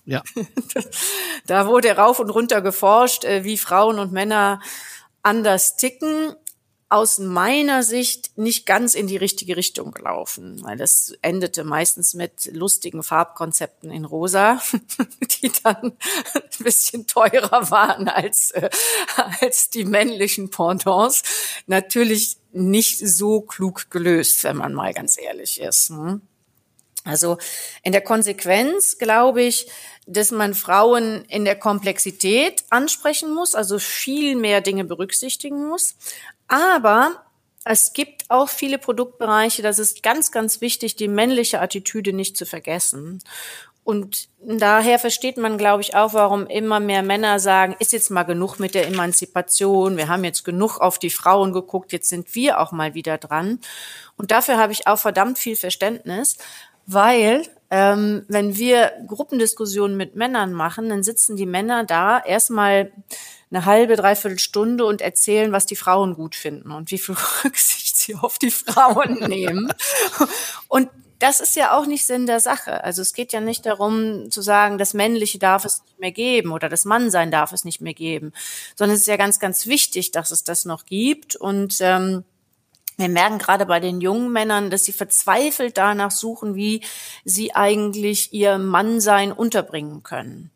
Ja. 0.05 0.23
da 1.47 1.69
wurde 1.69 1.97
rauf 1.97 2.19
und 2.19 2.29
runter 2.29 2.61
geforscht, 2.61 3.25
äh, 3.25 3.45
wie 3.45 3.57
Frauen 3.57 4.01
und 4.01 4.13
Männer 4.13 4.61
anders 5.23 5.77
ticken 5.77 6.35
aus 6.93 7.19
meiner 7.19 7.83
Sicht 7.83 8.37
nicht 8.37 8.67
ganz 8.67 8.95
in 8.95 9.07
die 9.07 9.17
richtige 9.17 9.57
Richtung 9.57 9.93
gelaufen, 9.93 10.63
weil 10.63 10.77
das 10.77 11.15
endete 11.23 11.65
meistens 11.65 12.13
mit 12.13 12.51
lustigen 12.53 13.03
Farbkonzepten 13.03 13.91
in 13.91 14.05
Rosa, 14.05 14.61
die 15.41 15.51
dann 15.63 15.97
ein 16.35 16.43
bisschen 16.59 17.07
teurer 17.07 17.71
waren 17.71 18.09
als, 18.09 18.51
äh, 18.51 18.69
als 19.41 19.71
die 19.71 19.87
männlichen 19.87 20.51
Pendants. 20.51 21.23
Natürlich 21.67 22.37
nicht 22.53 22.99
so 22.99 23.41
klug 23.41 23.91
gelöst, 23.91 24.45
wenn 24.45 24.59
man 24.59 24.75
mal 24.75 24.93
ganz 24.93 25.17
ehrlich 25.19 25.63
ist. 25.63 25.89
Ne? 25.93 26.21
Also 27.05 27.39
in 27.83 27.93
der 27.93 28.03
Konsequenz 28.03 28.99
glaube 28.99 29.43
ich, 29.43 29.67
dass 30.07 30.31
man 30.31 30.55
Frauen 30.55 31.25
in 31.27 31.45
der 31.45 31.57
Komplexität 31.57 32.65
ansprechen 32.71 33.33
muss, 33.33 33.55
also 33.55 33.79
viel 33.79 34.37
mehr 34.37 34.61
Dinge 34.61 34.85
berücksichtigen 34.85 35.67
muss, 35.69 35.95
aber 36.49 37.23
es 37.65 37.93
gibt 37.93 38.25
auch 38.29 38.49
viele 38.49 38.79
Produktbereiche, 38.79 39.63
das 39.63 39.79
ist 39.79 40.03
ganz, 40.03 40.33
ganz 40.33 40.61
wichtig, 40.61 40.97
die 40.97 41.09
männliche 41.09 41.61
Attitüde 41.61 42.13
nicht 42.13 42.37
zu 42.37 42.47
vergessen. 42.47 43.23
Und 43.85 44.29
daher 44.41 45.01
versteht 45.01 45.37
man, 45.37 45.59
glaube 45.59 45.83
ich, 45.83 45.97
auch, 45.97 46.15
warum 46.15 46.47
immer 46.47 46.79
mehr 46.79 47.03
Männer 47.03 47.41
sagen, 47.41 47.75
ist 47.81 47.93
jetzt 47.93 48.11
mal 48.11 48.23
genug 48.23 48.59
mit 48.59 48.75
der 48.75 48.87
Emanzipation, 48.87 49.97
wir 49.97 50.07
haben 50.07 50.23
jetzt 50.23 50.45
genug 50.45 50.79
auf 50.79 51.01
die 51.01 51.11
Frauen 51.11 51.53
geguckt, 51.53 51.93
jetzt 51.93 52.09
sind 52.09 52.35
wir 52.35 52.61
auch 52.61 52.71
mal 52.71 52.95
wieder 52.95 53.19
dran. 53.19 53.59
Und 54.17 54.31
dafür 54.31 54.57
habe 54.59 54.73
ich 54.73 54.87
auch 54.87 54.99
verdammt 54.99 55.37
viel 55.39 55.57
Verständnis, 55.57 56.37
weil 56.87 57.49
ähm, 57.73 58.27
wenn 58.29 58.59
wir 58.59 58.93
Gruppendiskussionen 59.07 59.97
mit 59.97 60.15
Männern 60.15 60.53
machen, 60.53 60.91
dann 60.91 61.03
sitzen 61.03 61.37
die 61.37 61.47
Männer 61.47 61.85
da 61.85 62.23
erstmal 62.23 62.93
eine 63.51 63.65
halbe, 63.65 63.97
dreiviertel 63.97 64.39
Stunde 64.39 64.85
und 64.85 65.01
erzählen, 65.01 65.53
was 65.53 65.65
die 65.65 65.75
Frauen 65.75 66.13
gut 66.13 66.35
finden 66.35 66.71
und 66.71 66.91
wie 66.91 66.99
viel 66.99 67.17
Rücksicht 67.45 67.97
sie 67.97 68.15
auf 68.15 68.37
die 68.37 68.51
Frauen 68.51 69.15
nehmen. 69.27 69.73
Und 70.69 70.91
das 71.19 71.41
ist 71.41 71.57
ja 71.57 71.75
auch 71.75 71.87
nicht 71.87 72.05
Sinn 72.05 72.27
der 72.27 72.41
Sache. 72.41 72.85
Also 72.85 73.01
es 73.01 73.15
geht 73.15 73.33
ja 73.33 73.41
nicht 73.41 73.65
darum 73.65 74.31
zu 74.31 74.43
sagen, 74.43 74.77
das 74.77 74.93
Männliche 74.93 75.39
darf 75.39 75.65
es 75.65 75.83
nicht 75.83 75.99
mehr 75.99 76.13
geben 76.13 76.53
oder 76.53 76.69
das 76.69 76.85
Mannsein 76.85 77.31
darf 77.31 77.53
es 77.53 77.65
nicht 77.65 77.81
mehr 77.81 77.95
geben, 77.95 78.35
sondern 78.77 78.97
es 78.97 79.03
ist 79.03 79.07
ja 79.07 79.17
ganz, 79.17 79.41
ganz 79.41 79.67
wichtig, 79.67 80.11
dass 80.11 80.31
es 80.31 80.45
das 80.45 80.67
noch 80.67 80.85
gibt. 80.85 81.37
Und 81.37 81.79
ähm, 81.81 82.25
wir 82.97 83.09
merken 83.09 83.39
gerade 83.39 83.67
bei 83.67 83.81
den 83.81 84.01
jungen 84.01 84.33
Männern, 84.33 84.71
dass 84.71 84.85
sie 84.85 84.93
verzweifelt 84.93 85.79
danach 85.79 86.11
suchen, 86.11 86.55
wie 86.55 86.83
sie 87.25 87.55
eigentlich 87.55 88.33
ihr 88.33 88.59
Mannsein 88.59 89.33
unterbringen 89.33 90.03
können. 90.03 90.51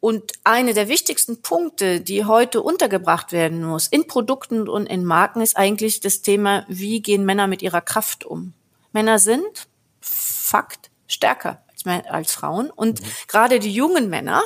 Und 0.00 0.32
eine 0.44 0.74
der 0.74 0.88
wichtigsten 0.88 1.42
Punkte, 1.42 2.00
die 2.00 2.24
heute 2.24 2.62
untergebracht 2.62 3.32
werden 3.32 3.64
muss 3.64 3.88
in 3.88 4.06
Produkten 4.06 4.68
und 4.68 4.86
in 4.86 5.04
Marken, 5.04 5.40
ist 5.40 5.56
eigentlich 5.56 6.00
das 6.00 6.22
Thema, 6.22 6.64
wie 6.68 7.02
gehen 7.02 7.24
Männer 7.24 7.46
mit 7.46 7.62
ihrer 7.62 7.80
Kraft 7.80 8.24
um. 8.24 8.52
Männer 8.92 9.18
sind 9.18 9.66
Fakt 10.00 10.90
stärker 11.08 11.64
als, 11.68 12.06
als 12.08 12.32
Frauen. 12.32 12.70
Und 12.70 13.00
mhm. 13.00 13.06
gerade 13.26 13.58
die 13.58 13.72
jungen 13.72 14.08
Männer 14.08 14.42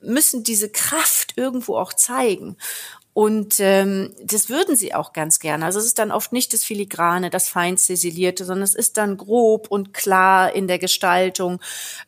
müssen 0.00 0.42
diese 0.42 0.68
Kraft 0.68 1.34
irgendwo 1.36 1.76
auch 1.76 1.92
zeigen. 1.92 2.56
Und 3.14 3.60
ähm, 3.60 4.12
das 4.22 4.48
würden 4.48 4.74
sie 4.74 4.92
auch 4.92 5.12
ganz 5.12 5.38
gerne. 5.38 5.64
Also 5.64 5.78
es 5.78 5.84
ist 5.86 6.00
dann 6.00 6.10
oft 6.10 6.32
nicht 6.32 6.52
das 6.52 6.64
Filigrane, 6.64 7.30
das 7.30 7.48
fein 7.48 7.78
ziselierte, 7.78 8.44
sondern 8.44 8.64
es 8.64 8.74
ist 8.74 8.96
dann 8.96 9.16
grob 9.16 9.68
und 9.68 9.94
klar 9.94 10.52
in 10.52 10.66
der 10.66 10.80
Gestaltung. 10.80 11.60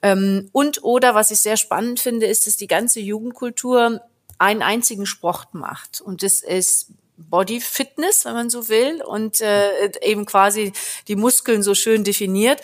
Ähm, 0.02 0.50
und 0.50 0.82
oder 0.82 1.14
was 1.14 1.30
ich 1.30 1.38
sehr 1.38 1.56
spannend 1.56 2.00
finde, 2.00 2.26
ist, 2.26 2.48
dass 2.48 2.56
die 2.56 2.66
ganze 2.66 2.98
Jugendkultur 2.98 4.00
einen 4.38 4.62
einzigen 4.62 5.06
Sport 5.06 5.54
macht. 5.54 6.00
Und 6.00 6.24
das 6.24 6.42
ist 6.42 6.88
Body 7.16 7.60
Fitness, 7.60 8.24
wenn 8.24 8.34
man 8.34 8.50
so 8.50 8.68
will, 8.68 9.00
und 9.02 9.40
äh, 9.40 9.90
eben 10.02 10.26
quasi 10.26 10.72
die 11.06 11.16
Muskeln 11.16 11.62
so 11.62 11.74
schön 11.74 12.02
definiert. 12.02 12.60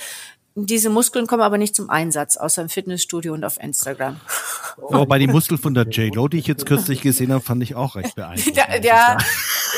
Diese 0.55 0.91
Muskeln 0.91 1.27
kommen 1.27 1.43
aber 1.43 1.57
nicht 1.57 1.75
zum 1.75 1.89
Einsatz, 1.89 2.37
außer 2.37 2.63
im 2.63 2.69
Fitnessstudio 2.69 3.33
und 3.33 3.45
auf 3.45 3.59
Instagram. 3.59 4.21
Wobei 4.77 5.19
die 5.19 5.27
Muskeln 5.27 5.59
von 5.59 5.73
der 5.73 5.85
J-Lo, 5.89 6.29
die 6.29 6.39
ich 6.39 6.47
jetzt 6.47 6.67
kürzlich 6.67 7.01
gesehen 7.01 7.33
habe, 7.33 7.43
fand 7.43 7.63
ich 7.63 7.75
auch 7.75 7.97
recht 7.97 8.15
beeindruckend. 8.15 8.57
Ja, 8.57 8.77
ja 8.83 9.19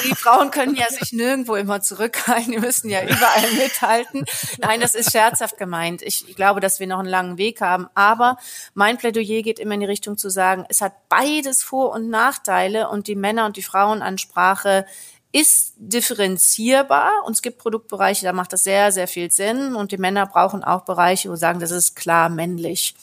die 0.04 0.14
Frauen 0.14 0.50
können 0.50 0.74
ja 0.74 0.88
sich 0.90 1.12
nirgendwo 1.12 1.54
immer 1.54 1.80
zurückhalten, 1.80 2.52
die 2.52 2.58
müssen 2.58 2.90
ja 2.90 3.02
überall 3.02 3.52
mithalten. 3.56 4.24
Nein, 4.58 4.80
das 4.80 4.94
ist 4.94 5.12
scherzhaft 5.12 5.58
gemeint. 5.58 6.02
Ich 6.02 6.34
glaube, 6.34 6.60
dass 6.60 6.80
wir 6.80 6.86
noch 6.86 6.98
einen 6.98 7.08
langen 7.08 7.38
Weg 7.38 7.60
haben. 7.60 7.86
Aber 7.94 8.36
mein 8.74 8.98
Plädoyer 8.98 9.42
geht 9.42 9.58
immer 9.58 9.74
in 9.74 9.80
die 9.80 9.86
Richtung 9.86 10.18
zu 10.18 10.28
sagen, 10.28 10.64
es 10.68 10.80
hat 10.80 11.08
beides 11.08 11.62
Vor- 11.62 11.92
und 11.92 12.10
Nachteile 12.10 12.88
und 12.88 13.06
die 13.06 13.14
Männer- 13.14 13.46
und 13.46 13.56
die 13.56 13.62
Frauenansprache 13.62 14.86
ist 15.34 15.74
differenzierbar 15.78 17.10
und 17.26 17.32
es 17.32 17.42
gibt 17.42 17.58
Produktbereiche, 17.58 18.24
da 18.24 18.32
macht 18.32 18.52
das 18.52 18.62
sehr, 18.62 18.92
sehr 18.92 19.08
viel 19.08 19.32
Sinn 19.32 19.74
und 19.74 19.90
die 19.90 19.98
Männer 19.98 20.26
brauchen 20.26 20.62
auch 20.62 20.82
Bereiche, 20.84 21.28
wo 21.28 21.34
sagen, 21.34 21.58
das 21.58 21.72
ist 21.72 21.96
klar 21.96 22.28
männlich. 22.28 22.94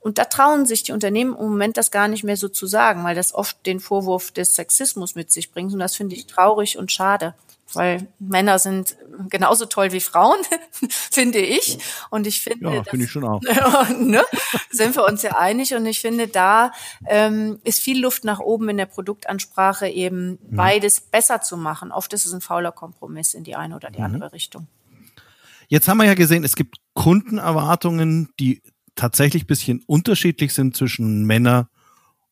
Und 0.00 0.16
da 0.16 0.24
trauen 0.24 0.64
sich 0.64 0.82
die 0.82 0.92
Unternehmen 0.92 1.36
im 1.36 1.44
Moment 1.44 1.76
das 1.76 1.90
gar 1.90 2.08
nicht 2.08 2.24
mehr 2.24 2.38
so 2.38 2.48
zu 2.48 2.66
sagen, 2.66 3.04
weil 3.04 3.14
das 3.14 3.34
oft 3.34 3.66
den 3.66 3.80
Vorwurf 3.80 4.30
des 4.30 4.54
Sexismus 4.54 5.14
mit 5.14 5.30
sich 5.30 5.52
bringt 5.52 5.74
und 5.74 5.78
das 5.78 5.94
finde 5.94 6.16
ich 6.16 6.26
traurig 6.26 6.78
und 6.78 6.90
schade 6.90 7.34
weil 7.72 8.08
Männer 8.18 8.58
sind 8.58 8.96
genauso 9.28 9.66
toll 9.66 9.92
wie 9.92 10.00
Frauen, 10.00 10.38
finde 10.88 11.38
ich. 11.38 11.78
Und 12.10 12.26
ich 12.26 12.40
finde, 12.40 12.74
ja, 12.74 12.84
finde 12.84 13.04
ich 13.04 13.10
schon 13.10 13.24
auch. 13.24 13.40
ne, 13.98 14.22
sind 14.70 14.94
wir 14.96 15.04
uns 15.04 15.22
ja 15.22 15.36
einig. 15.38 15.74
Und 15.74 15.86
ich 15.86 16.00
finde, 16.00 16.28
da 16.28 16.72
ähm, 17.06 17.58
ist 17.64 17.80
viel 17.80 18.00
Luft 18.00 18.24
nach 18.24 18.40
oben 18.40 18.68
in 18.68 18.76
der 18.76 18.86
Produktansprache 18.86 19.88
eben 19.88 20.30
mhm. 20.30 20.56
beides 20.56 21.00
besser 21.00 21.40
zu 21.40 21.56
machen. 21.56 21.92
Oft 21.92 22.12
ist 22.12 22.26
es 22.26 22.32
ein 22.32 22.40
fauler 22.40 22.72
Kompromiss 22.72 23.34
in 23.34 23.44
die 23.44 23.56
eine 23.56 23.76
oder 23.76 23.90
die 23.90 23.98
mhm. 23.98 24.06
andere 24.06 24.32
Richtung. 24.32 24.66
Jetzt 25.68 25.88
haben 25.88 25.98
wir 25.98 26.04
ja 26.04 26.14
gesehen, 26.14 26.44
es 26.44 26.56
gibt 26.56 26.76
Kundenerwartungen, 26.92 28.28
die 28.38 28.62
tatsächlich 28.94 29.46
bisschen 29.46 29.82
unterschiedlich 29.86 30.52
sind 30.54 30.76
zwischen 30.76 31.24
Männer 31.24 31.68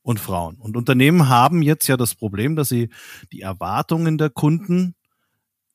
und 0.02 0.20
Frauen. 0.20 0.56
Und 0.56 0.76
Unternehmen 0.76 1.28
haben 1.28 1.62
jetzt 1.62 1.86
ja 1.86 1.96
das 1.96 2.14
Problem, 2.14 2.56
dass 2.56 2.68
sie 2.68 2.90
die 3.32 3.40
Erwartungen 3.40 4.18
der 4.18 4.30
Kunden 4.30 4.94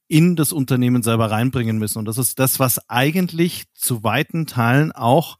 in 0.08 0.36
das 0.36 0.54
Unternehmen 0.54 1.04
selber 1.04 1.32
reinbringen 1.32 1.78
müssen. 1.78 2.00
Und 2.00 2.06
das 2.06 2.18
ist 2.18 2.40
das, 2.40 2.60
was 2.60 2.90
eigentlich 2.90 3.66
zu 3.74 4.04
weiten 4.04 4.48
Teilen 4.48 4.92
auch 4.92 5.38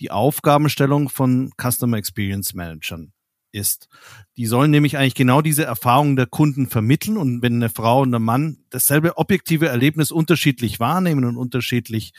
die 0.00 0.10
Aufgabenstellung 0.10 1.08
von 1.08 1.50
Customer 1.56 1.96
Experience 1.96 2.54
Managern 2.54 3.12
ist. 3.52 3.88
Die 4.36 4.46
sollen 4.46 4.70
nämlich 4.70 4.96
eigentlich 4.96 5.14
genau 5.14 5.42
diese 5.42 5.64
Erfahrungen 5.64 6.16
der 6.16 6.26
Kunden 6.26 6.68
vermitteln 6.68 7.16
und 7.16 7.42
wenn 7.42 7.56
eine 7.56 7.68
Frau 7.68 8.00
und 8.00 8.14
ein 8.14 8.22
Mann 8.22 8.58
dasselbe 8.70 9.18
objektive 9.18 9.68
Erlebnis 9.68 10.10
unterschiedlich 10.10 10.80
wahrnehmen 10.80 11.24
und 11.24 11.36
unterschiedlich 11.36 12.14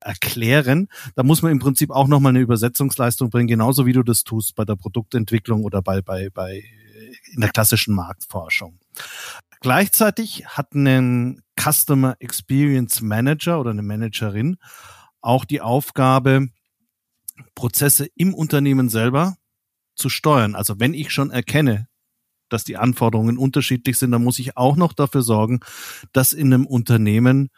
erklären, 0.00 0.88
da 1.14 1.22
muss 1.22 1.42
man 1.42 1.52
im 1.52 1.58
Prinzip 1.58 1.90
auch 1.90 2.08
nochmal 2.08 2.30
eine 2.30 2.40
Übersetzungsleistung 2.40 3.28
bringen, 3.28 3.48
genauso 3.48 3.84
wie 3.84 3.92
du 3.92 4.02
das 4.02 4.24
tust 4.24 4.54
bei 4.54 4.64
der 4.64 4.76
Produktentwicklung 4.76 5.64
oder 5.64 5.82
bei, 5.82 6.00
bei, 6.00 6.30
bei 6.30 6.64
in 7.32 7.40
der 7.40 7.50
klassischen 7.50 7.94
Marktforschung. 7.94 8.78
Gleichzeitig 9.60 10.46
hat 10.46 10.74
ein 10.74 11.42
Customer 11.58 12.16
Experience 12.18 13.02
Manager 13.02 13.60
oder 13.60 13.70
eine 13.70 13.82
Managerin 13.82 14.56
auch 15.20 15.44
die 15.44 15.60
Aufgabe, 15.60 16.48
Prozesse 17.54 18.08
im 18.16 18.34
Unternehmen 18.34 18.88
selber 18.88 19.36
zu 19.94 20.08
steuern. 20.08 20.54
Also 20.54 20.80
wenn 20.80 20.94
ich 20.94 21.10
schon 21.10 21.30
erkenne, 21.30 21.88
dass 22.48 22.64
die 22.64 22.76
Anforderungen 22.76 23.38
unterschiedlich 23.38 23.98
sind, 23.98 24.10
dann 24.10 24.24
muss 24.24 24.38
ich 24.38 24.56
auch 24.56 24.76
noch 24.76 24.92
dafür 24.92 25.22
sorgen, 25.22 25.60
dass 26.12 26.32
in 26.32 26.52
einem 26.52 26.66
Unternehmen 26.66 27.50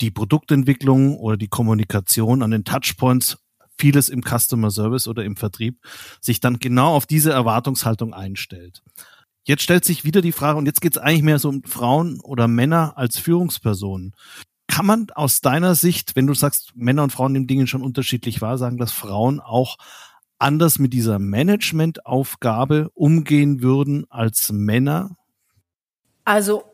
die 0.00 0.10
Produktentwicklung 0.10 1.16
oder 1.16 1.36
die 1.36 1.48
Kommunikation 1.48 2.42
an 2.42 2.50
den 2.50 2.64
Touchpoints 2.64 3.38
vieles 3.78 4.08
im 4.08 4.22
Customer 4.22 4.70
Service 4.70 5.08
oder 5.08 5.24
im 5.24 5.36
Vertrieb 5.36 5.78
sich 6.20 6.40
dann 6.40 6.58
genau 6.58 6.94
auf 6.94 7.06
diese 7.06 7.32
Erwartungshaltung 7.32 8.14
einstellt. 8.14 8.82
Jetzt 9.44 9.62
stellt 9.62 9.84
sich 9.84 10.04
wieder 10.04 10.22
die 10.22 10.32
Frage, 10.32 10.58
und 10.58 10.66
jetzt 10.66 10.80
geht 10.80 10.96
es 10.96 11.02
eigentlich 11.02 11.22
mehr 11.22 11.38
so 11.38 11.50
um 11.50 11.62
Frauen 11.64 12.20
oder 12.20 12.48
Männer 12.48 12.94
als 12.96 13.18
Führungspersonen. 13.18 14.14
Kann 14.68 14.86
man 14.86 15.06
aus 15.14 15.42
deiner 15.42 15.74
Sicht, 15.74 16.16
wenn 16.16 16.26
du 16.26 16.34
sagst, 16.34 16.72
Männer 16.74 17.02
und 17.02 17.12
Frauen 17.12 17.32
nehmen 17.32 17.46
Dingen 17.46 17.66
schon 17.66 17.82
unterschiedlich 17.82 18.40
wahr, 18.40 18.56
sagen, 18.56 18.78
dass 18.78 18.92
Frauen 18.92 19.40
auch 19.40 19.76
anders 20.38 20.78
mit 20.78 20.92
dieser 20.94 21.18
Managementaufgabe 21.18 22.90
umgehen 22.94 23.62
würden 23.62 24.06
als 24.10 24.50
Männer? 24.50 25.16
Also, 26.24 26.64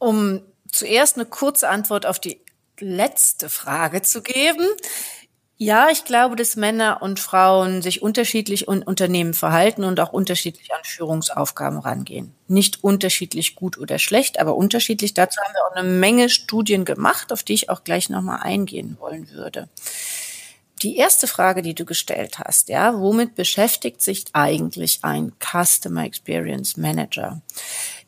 um 0.00 0.40
zuerst 0.70 1.16
eine 1.16 1.26
kurze 1.26 1.68
Antwort 1.68 2.04
auf 2.04 2.18
die 2.18 2.40
letzte 2.80 3.48
Frage 3.48 4.02
zu 4.02 4.22
geben. 4.22 4.66
Ja, 5.58 5.88
ich 5.90 6.04
glaube, 6.04 6.36
dass 6.36 6.54
Männer 6.56 7.00
und 7.00 7.18
Frauen 7.18 7.80
sich 7.80 8.02
unterschiedlich 8.02 8.68
in 8.68 8.82
Unternehmen 8.82 9.32
verhalten 9.32 9.84
und 9.84 9.98
auch 10.00 10.12
unterschiedlich 10.12 10.70
an 10.74 10.80
Führungsaufgaben 10.84 11.78
rangehen. 11.78 12.34
Nicht 12.46 12.84
unterschiedlich 12.84 13.54
gut 13.54 13.78
oder 13.78 13.98
schlecht, 13.98 14.38
aber 14.38 14.54
unterschiedlich. 14.54 15.14
Dazu 15.14 15.40
haben 15.40 15.54
wir 15.54 15.64
auch 15.64 15.76
eine 15.76 15.88
Menge 15.88 16.28
Studien 16.28 16.84
gemacht, 16.84 17.32
auf 17.32 17.42
die 17.42 17.54
ich 17.54 17.70
auch 17.70 17.84
gleich 17.84 18.10
nochmal 18.10 18.40
eingehen 18.42 18.98
wollen 19.00 19.30
würde. 19.30 19.70
Die 20.82 20.96
erste 20.96 21.26
Frage, 21.26 21.62
die 21.62 21.74
du 21.74 21.86
gestellt 21.86 22.38
hast, 22.38 22.68
ja, 22.68 23.00
womit 23.00 23.34
beschäftigt 23.34 24.02
sich 24.02 24.26
eigentlich 24.34 24.98
ein 25.02 25.32
Customer 25.40 26.04
Experience 26.04 26.76
Manager? 26.76 27.40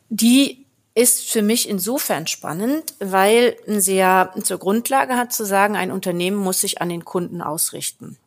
Die 0.09 0.67
ist 0.99 1.31
für 1.31 1.41
mich 1.41 1.69
insofern 1.69 2.27
spannend, 2.27 2.93
weil 2.99 3.55
sie 3.65 3.95
ja 3.95 4.33
zur 4.43 4.57
Grundlage 4.57 5.15
hat 5.15 5.31
zu 5.31 5.45
sagen, 5.45 5.77
ein 5.77 5.91
Unternehmen 5.91 6.35
muss 6.35 6.59
sich 6.59 6.81
an 6.81 6.89
den 6.89 7.05
Kunden 7.05 7.41
ausrichten. 7.41 8.17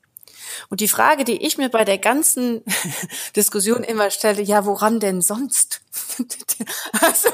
Und 0.70 0.80
die 0.80 0.88
Frage, 0.88 1.24
die 1.24 1.44
ich 1.44 1.58
mir 1.58 1.68
bei 1.68 1.84
der 1.84 1.98
ganzen 1.98 2.62
Diskussion 3.36 3.84
immer 3.84 4.10
stelle, 4.10 4.40
ja, 4.40 4.64
woran 4.64 5.00
denn 5.00 5.20
sonst? 5.20 5.82
also, 7.00 7.28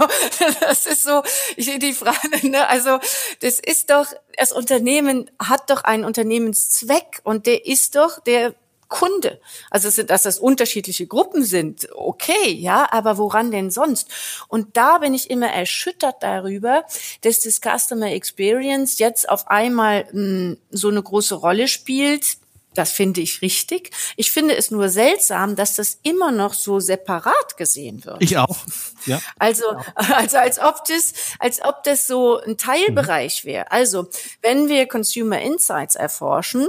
das 0.60 0.86
ist 0.86 1.04
so, 1.04 1.22
ich 1.56 1.78
die 1.78 1.92
Frage, 1.92 2.48
ne, 2.48 2.68
also, 2.68 2.98
das 3.40 3.60
ist 3.60 3.90
doch, 3.90 4.06
das 4.36 4.50
Unternehmen 4.50 5.30
hat 5.38 5.70
doch 5.70 5.84
einen 5.84 6.04
Unternehmenszweck 6.04 7.20
und 7.22 7.46
der 7.46 7.64
ist 7.64 7.94
doch, 7.94 8.20
der 8.24 8.54
Kunde. 8.88 9.40
Also 9.70 10.02
dass 10.02 10.22
das 10.22 10.38
unterschiedliche 10.38 11.06
Gruppen 11.06 11.44
sind, 11.44 11.88
okay, 11.94 12.52
ja, 12.52 12.88
aber 12.90 13.18
woran 13.18 13.50
denn 13.50 13.70
sonst? 13.70 14.08
Und 14.48 14.76
da 14.76 14.98
bin 14.98 15.14
ich 15.14 15.30
immer 15.30 15.48
erschüttert 15.48 16.16
darüber, 16.22 16.84
dass 17.20 17.40
das 17.40 17.60
Customer 17.60 18.10
Experience 18.12 18.98
jetzt 18.98 19.28
auf 19.28 19.48
einmal 19.48 20.04
mh, 20.04 20.12
hm, 20.12 20.58
so 20.70 20.88
eine 20.88 21.02
große 21.02 21.34
Rolle 21.34 21.68
spielt. 21.68 22.38
Das 22.74 22.92
finde 22.92 23.20
ich 23.20 23.42
richtig. 23.42 23.90
Ich 24.16 24.30
finde 24.30 24.56
es 24.56 24.70
nur 24.70 24.88
seltsam, 24.88 25.56
dass 25.56 25.74
das 25.74 25.98
immer 26.02 26.30
noch 26.30 26.54
so 26.54 26.80
separat 26.80 27.56
gesehen 27.56 28.04
wird. 28.04 28.22
Ich 28.22 28.38
auch. 28.38 28.56
Ja. 29.04 29.20
Also, 29.38 29.64
also 29.94 30.36
als 30.36 30.60
ob 30.60 30.84
das, 30.86 31.12
als 31.40 31.60
ob 31.62 31.82
das 31.82 32.06
so 32.06 32.38
ein 32.38 32.56
Teilbereich 32.56 33.44
wäre. 33.44 33.72
Also, 33.72 34.08
wenn 34.42 34.68
wir 34.68 34.86
Consumer 34.86 35.40
Insights 35.40 35.96
erforschen, 35.96 36.68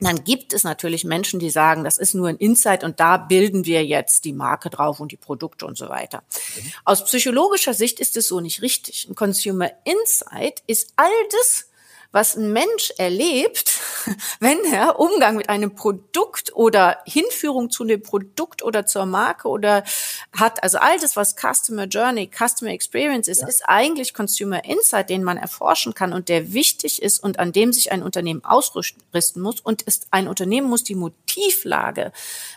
Dann 0.00 0.24
gibt 0.24 0.52
es 0.52 0.64
natürlich 0.64 1.04
Menschen, 1.04 1.40
die 1.40 1.50
sagen, 1.50 1.84
das 1.84 1.98
ist 1.98 2.14
nur 2.14 2.28
ein 2.28 2.36
Insight 2.36 2.84
und 2.84 3.00
da 3.00 3.16
bilden 3.16 3.64
wir 3.64 3.84
jetzt 3.84 4.24
die 4.24 4.32
Marke 4.32 4.70
drauf 4.70 5.00
und 5.00 5.12
die 5.12 5.16
Produkte 5.16 5.66
und 5.66 5.76
so 5.76 5.88
weiter. 5.88 6.22
Mhm. 6.56 6.72
Aus 6.84 7.04
psychologischer 7.04 7.74
Sicht 7.74 8.00
ist 8.00 8.16
es 8.16 8.28
so 8.28 8.40
nicht 8.40 8.62
richtig. 8.62 9.06
Ein 9.08 9.14
Consumer 9.14 9.70
Insight 9.84 10.62
ist 10.66 10.92
all 10.96 11.10
das, 11.30 11.67
was 12.10 12.36
ein 12.36 12.52
Mensch 12.52 12.92
erlebt, 12.96 13.80
wenn 14.40 14.58
er 14.72 14.98
Umgang 14.98 15.36
mit 15.36 15.48
einem 15.48 15.74
Produkt 15.74 16.54
oder 16.54 16.98
Hinführung 17.04 17.70
zu 17.70 17.84
dem 17.84 18.02
Produkt 18.02 18.62
oder 18.62 18.86
zur 18.86 19.04
Marke 19.04 19.48
oder 19.48 19.84
hat. 20.32 20.62
Also 20.62 20.78
all 20.78 20.98
das, 20.98 21.16
was 21.16 21.36
Customer 21.36 21.84
Journey, 21.84 22.30
Customer 22.30 22.70
Experience 22.70 23.28
ist, 23.28 23.42
ja. 23.42 23.48
ist 23.48 23.62
eigentlich 23.66 24.14
Consumer 24.14 24.64
Insight, 24.64 25.10
den 25.10 25.22
man 25.22 25.36
erforschen 25.36 25.94
kann 25.94 26.12
und 26.12 26.28
der 26.28 26.52
wichtig 26.52 27.02
ist 27.02 27.22
und 27.22 27.38
an 27.38 27.52
dem 27.52 27.72
sich 27.72 27.92
ein 27.92 28.02
Unternehmen 28.02 28.44
ausrüsten 28.44 29.42
muss. 29.42 29.60
Und 29.60 29.82
ist, 29.82 30.06
ein 30.10 30.28
Unternehmen 30.28 30.68
muss 30.68 30.84
die 30.84 30.94
Motivlage 30.94 32.12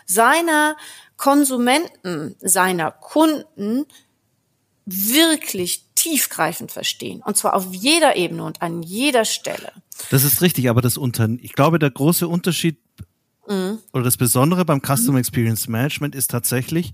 seiner 0.06 0.76
Konsumenten, 1.18 2.36
seiner 2.40 2.90
Kunden 2.90 3.86
wirklich 4.84 5.84
tiefgreifend 5.94 6.72
verstehen. 6.72 7.22
Und 7.24 7.36
zwar 7.36 7.54
auf 7.54 7.72
jeder 7.72 8.16
Ebene 8.16 8.44
und 8.44 8.62
an 8.62 8.82
jeder 8.82 9.24
Stelle. 9.24 9.72
Das 10.10 10.24
ist 10.24 10.42
richtig, 10.42 10.68
aber 10.68 10.80
das 10.80 10.96
unter, 10.96 11.28
ich 11.40 11.52
glaube, 11.52 11.78
der 11.78 11.90
große 11.90 12.26
Unterschied 12.26 12.78
mhm. 13.48 13.78
oder 13.92 14.02
das 14.02 14.16
Besondere 14.16 14.64
beim 14.64 14.80
Customer 14.80 15.18
Experience 15.18 15.68
Management 15.68 16.14
ist 16.14 16.30
tatsächlich, 16.30 16.92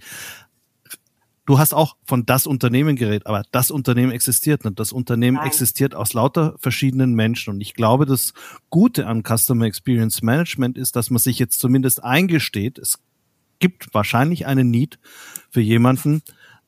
du 1.46 1.59
hast 1.59 1.72
auch 1.72 1.96
von 2.05 2.27
das 2.27 2.46
Unternehmen 2.46 2.96
geredet, 2.96 3.27
aber 3.27 3.42
das 3.51 3.70
Unternehmen 3.70 4.12
existiert 4.12 4.66
nicht. 4.66 4.79
Das 4.79 4.92
Unternehmen 4.92 5.38
Nein. 5.38 5.46
existiert 5.46 5.94
aus 5.94 6.12
lauter 6.12 6.55
verschiedenen 6.59 7.14
Menschen. 7.14 7.55
Und 7.55 7.62
ich 7.62 7.72
glaube, 7.72 8.05
das 8.05 8.35
Gute 8.68 9.07
an 9.07 9.22
Customer 9.22 9.64
Experience 9.64 10.20
Management 10.20 10.77
ist, 10.77 10.94
dass 10.94 11.09
man 11.09 11.18
sich 11.18 11.38
jetzt 11.38 11.59
zumindest 11.59 12.05
eingesteht, 12.05 12.77
es 12.79 12.98
gibt 13.59 13.92
wahrscheinlich 13.94 14.44
einen 14.44 14.70
Need 14.70 14.98
für 15.51 15.62
jemanden, 15.62 16.22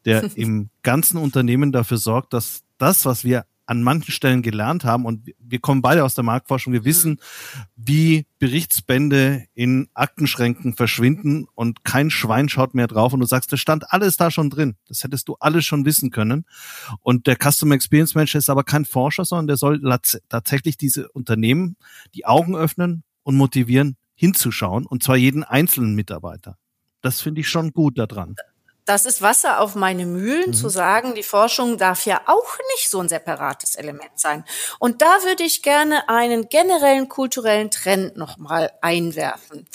der 0.04 0.30
im 0.36 0.70
ganzen 0.82 1.18
Unternehmen 1.18 1.72
dafür 1.72 1.98
sorgt, 1.98 2.32
dass 2.32 2.62
das, 2.78 3.04
was 3.04 3.24
wir 3.24 3.44
an 3.70 3.84
manchen 3.84 4.10
Stellen 4.10 4.42
gelernt 4.42 4.84
haben 4.84 5.06
und 5.06 5.30
wir 5.38 5.60
kommen 5.60 5.80
beide 5.80 6.02
aus 6.02 6.16
der 6.16 6.24
Marktforschung, 6.24 6.72
wir 6.72 6.84
wissen, 6.84 7.20
wie 7.76 8.26
Berichtsbände 8.40 9.44
in 9.54 9.88
Aktenschränken 9.94 10.74
verschwinden 10.74 11.46
und 11.54 11.84
kein 11.84 12.10
Schwein 12.10 12.48
schaut 12.48 12.74
mehr 12.74 12.88
drauf 12.88 13.12
und 13.12 13.20
du 13.20 13.26
sagst, 13.26 13.52
das 13.52 13.60
stand 13.60 13.92
alles 13.92 14.16
da 14.16 14.32
schon 14.32 14.50
drin. 14.50 14.74
Das 14.88 15.04
hättest 15.04 15.28
du 15.28 15.36
alles 15.38 15.64
schon 15.66 15.84
wissen 15.84 16.10
können. 16.10 16.46
Und 17.02 17.28
der 17.28 17.36
Customer 17.36 17.76
Experience 17.76 18.16
Manager 18.16 18.40
ist 18.40 18.50
aber 18.50 18.64
kein 18.64 18.84
Forscher, 18.84 19.24
sondern 19.24 19.46
der 19.46 19.56
soll 19.56 19.80
tatsächlich 20.28 20.76
diese 20.76 21.08
Unternehmen 21.10 21.76
die 22.14 22.26
Augen 22.26 22.56
öffnen 22.56 23.04
und 23.22 23.36
motivieren, 23.36 23.96
hinzuschauen 24.16 24.84
und 24.84 25.04
zwar 25.04 25.16
jeden 25.16 25.44
einzelnen 25.44 25.94
Mitarbeiter. 25.94 26.58
Das 27.02 27.20
finde 27.20 27.42
ich 27.42 27.48
schon 27.48 27.72
gut 27.72 27.98
daran 27.98 28.34
das 28.90 29.06
ist 29.06 29.22
Wasser 29.22 29.60
auf 29.60 29.76
meine 29.76 30.04
Mühlen, 30.04 30.48
mhm. 30.48 30.54
zu 30.54 30.68
sagen, 30.68 31.14
die 31.14 31.22
Forschung 31.22 31.78
darf 31.78 32.06
ja 32.06 32.22
auch 32.26 32.58
nicht 32.74 32.90
so 32.90 32.98
ein 32.98 33.08
separates 33.08 33.76
Element 33.76 34.10
sein. 34.16 34.44
Und 34.80 35.00
da 35.00 35.22
würde 35.22 35.44
ich 35.44 35.62
gerne 35.62 36.08
einen 36.08 36.48
generellen 36.48 37.08
kulturellen 37.08 37.70
Trend 37.70 38.16
nochmal 38.16 38.72
einwerfen. 38.80 39.68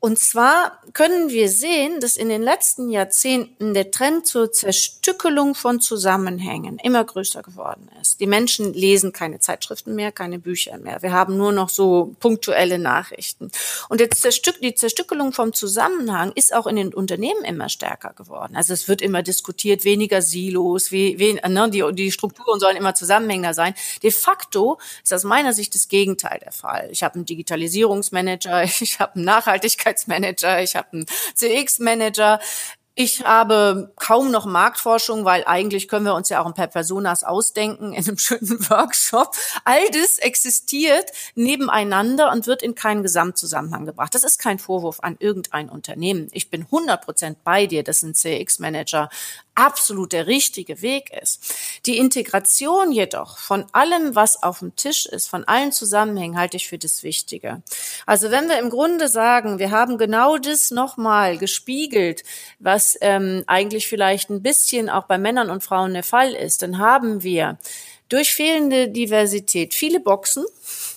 Und 0.00 0.20
zwar 0.20 0.80
können 0.92 1.28
wir 1.28 1.48
sehen, 1.48 2.00
dass 2.00 2.16
in 2.16 2.28
den 2.28 2.42
letzten 2.42 2.88
Jahrzehnten 2.88 3.74
der 3.74 3.90
Trend 3.90 4.28
zur 4.28 4.52
Zerstückelung 4.52 5.56
von 5.56 5.80
Zusammenhängen 5.80 6.78
immer 6.78 7.02
größer 7.02 7.42
geworden 7.42 7.90
ist. 8.00 8.20
Die 8.20 8.28
Menschen 8.28 8.72
lesen 8.74 9.12
keine 9.12 9.40
Zeitschriften 9.40 9.96
mehr, 9.96 10.12
keine 10.12 10.38
Bücher 10.38 10.78
mehr. 10.78 11.02
Wir 11.02 11.10
haben 11.10 11.36
nur 11.36 11.50
noch 11.50 11.68
so 11.68 12.14
punktuelle 12.20 12.78
Nachrichten. 12.78 13.50
Und 13.88 14.00
jetzt 14.00 14.22
Zerstück, 14.22 14.60
die 14.60 14.74
Zerstückelung 14.74 15.32
vom 15.32 15.52
Zusammenhang 15.52 16.30
ist 16.36 16.54
auch 16.54 16.68
in 16.68 16.76
den 16.76 16.94
Unternehmen 16.94 17.44
immer 17.44 17.68
stärker 17.68 18.12
geworden. 18.12 18.54
Also 18.54 18.74
es 18.74 18.86
wird 18.86 19.02
immer 19.02 19.24
diskutiert, 19.24 19.84
weniger 19.84 20.22
Silos, 20.22 20.92
wie, 20.92 21.18
wie, 21.18 21.34
ne, 21.34 21.70
die, 21.70 21.84
die 21.92 22.12
Strukturen 22.12 22.60
sollen 22.60 22.76
immer 22.76 22.94
zusammenhängender 22.94 23.52
sein. 23.54 23.74
De 24.04 24.12
facto 24.12 24.78
ist 25.02 25.12
aus 25.12 25.24
meiner 25.24 25.52
Sicht 25.52 25.74
das 25.74 25.88
Gegenteil 25.88 26.38
der 26.44 26.52
Fall. 26.52 26.88
Ich 26.92 27.02
habe 27.02 27.16
einen 27.16 27.24
Digitalisierungsmanager, 27.24 28.62
ich 28.80 29.00
habe 29.00 29.16
einen 29.16 29.24
Nachhaltigkeit 29.24 29.87
Nachhaltigkeitsmanager, 29.88 30.62
ich 30.62 30.76
habe 30.76 30.88
einen 30.92 31.06
CX-Manager, 31.34 32.40
ich 33.00 33.24
habe 33.24 33.92
kaum 33.94 34.32
noch 34.32 34.44
Marktforschung, 34.44 35.24
weil 35.24 35.44
eigentlich 35.44 35.86
können 35.86 36.04
wir 36.04 36.16
uns 36.16 36.30
ja 36.30 36.42
auch 36.42 36.46
ein 36.46 36.54
paar 36.54 36.66
Personas 36.66 37.22
ausdenken 37.22 37.92
in 37.92 38.04
einem 38.04 38.18
schönen 38.18 38.58
Workshop. 38.70 39.36
All 39.64 39.88
das 39.92 40.18
existiert 40.18 41.12
nebeneinander 41.36 42.32
und 42.32 42.48
wird 42.48 42.60
in 42.60 42.74
keinen 42.74 43.04
Gesamtzusammenhang 43.04 43.86
gebracht. 43.86 44.16
Das 44.16 44.24
ist 44.24 44.40
kein 44.40 44.58
Vorwurf 44.58 44.98
an 45.00 45.14
irgendein 45.20 45.68
Unternehmen. 45.68 46.26
Ich 46.32 46.50
bin 46.50 46.62
100 46.62 47.04
Prozent 47.04 47.44
bei 47.44 47.66
dir, 47.66 47.84
dass 47.84 48.02
ein 48.02 48.14
CX-Manager 48.14 49.10
absolut 49.58 50.12
der 50.12 50.28
richtige 50.28 50.82
Weg 50.82 51.10
ist. 51.20 51.54
Die 51.84 51.98
Integration 51.98 52.92
jedoch 52.92 53.38
von 53.38 53.66
allem, 53.72 54.14
was 54.14 54.42
auf 54.42 54.60
dem 54.60 54.76
Tisch 54.76 55.04
ist, 55.06 55.28
von 55.28 55.44
allen 55.44 55.72
Zusammenhängen, 55.72 56.38
halte 56.38 56.56
ich 56.56 56.68
für 56.68 56.78
das 56.78 57.02
Wichtige. 57.02 57.62
Also 58.06 58.30
wenn 58.30 58.48
wir 58.48 58.58
im 58.60 58.70
Grunde 58.70 59.08
sagen, 59.08 59.58
wir 59.58 59.72
haben 59.72 59.98
genau 59.98 60.38
das 60.38 60.70
nochmal 60.70 61.38
gespiegelt, 61.38 62.22
was 62.60 62.96
ähm, 63.00 63.42
eigentlich 63.48 63.88
vielleicht 63.88 64.30
ein 64.30 64.42
bisschen 64.42 64.88
auch 64.88 65.04
bei 65.04 65.18
Männern 65.18 65.50
und 65.50 65.64
Frauen 65.64 65.92
der 65.92 66.04
Fall 66.04 66.34
ist, 66.34 66.62
dann 66.62 66.78
haben 66.78 67.24
wir 67.24 67.58
durch 68.08 68.32
fehlende 68.32 68.88
Diversität 68.88 69.74
viele 69.74 69.98
Boxen, 69.98 70.44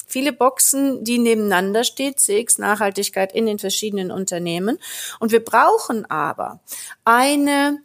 viele 0.07 0.33
Boxen, 0.33 1.03
die 1.03 1.17
nebeneinander 1.17 1.83
steht, 1.83 2.19
CX 2.19 2.59
Nachhaltigkeit 2.59 3.33
in 3.33 3.47
den 3.47 3.57
verschiedenen 3.57 4.11
Unternehmen. 4.11 4.77
Und 5.19 5.31
wir 5.31 5.43
brauchen 5.43 6.05
aber 6.09 6.59
eine 7.03 7.79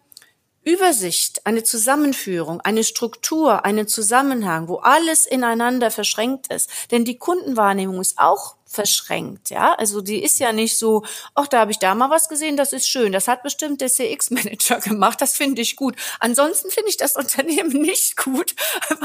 Übersicht, 0.66 1.46
eine 1.46 1.62
Zusammenführung, 1.62 2.61
eine 2.61 2.83
Struktur, 2.83 3.64
einen 3.64 3.87
Zusammenhang, 3.87 4.66
wo 4.66 4.79
alles 4.79 5.24
ineinander 5.24 5.92
verschränkt 5.92 6.52
ist. 6.52 6.68
Denn 6.90 7.05
die 7.05 7.18
Kundenwahrnehmung 7.18 8.00
ist 8.00 8.18
auch 8.18 8.57
verschränkt, 8.64 9.50
ja. 9.50 9.74
Also 9.74 10.00
die 10.00 10.22
ist 10.22 10.40
ja 10.40 10.52
nicht 10.52 10.76
so, 10.76 11.05
ach, 11.37 11.46
da 11.46 11.61
habe 11.61 11.70
ich 11.70 11.79
da 11.79 11.94
mal 11.94 12.11
was 12.11 12.29
gesehen, 12.29 12.57
das 12.57 12.72
ist 12.72 12.88
schön. 12.88 13.12
Das 13.12 13.29
hat 13.29 13.44
bestimmt 13.44 13.81
der 13.81 13.88
CX-Manager 13.88 14.81
gemacht, 14.85 15.20
das 15.20 15.35
finde 15.35 15.62
ich 15.62 15.76
gut. 15.76 15.94
Ansonsten 16.18 16.70
finde 16.70 16.90
ich 16.90 16.96
das 16.96 17.14
Unternehmen 17.14 17.70
nicht 17.81 18.16
gut, 18.16 18.57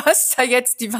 was 0.04 0.32
da 0.36 0.42
jetzt 0.42 0.82
die, 0.82 0.92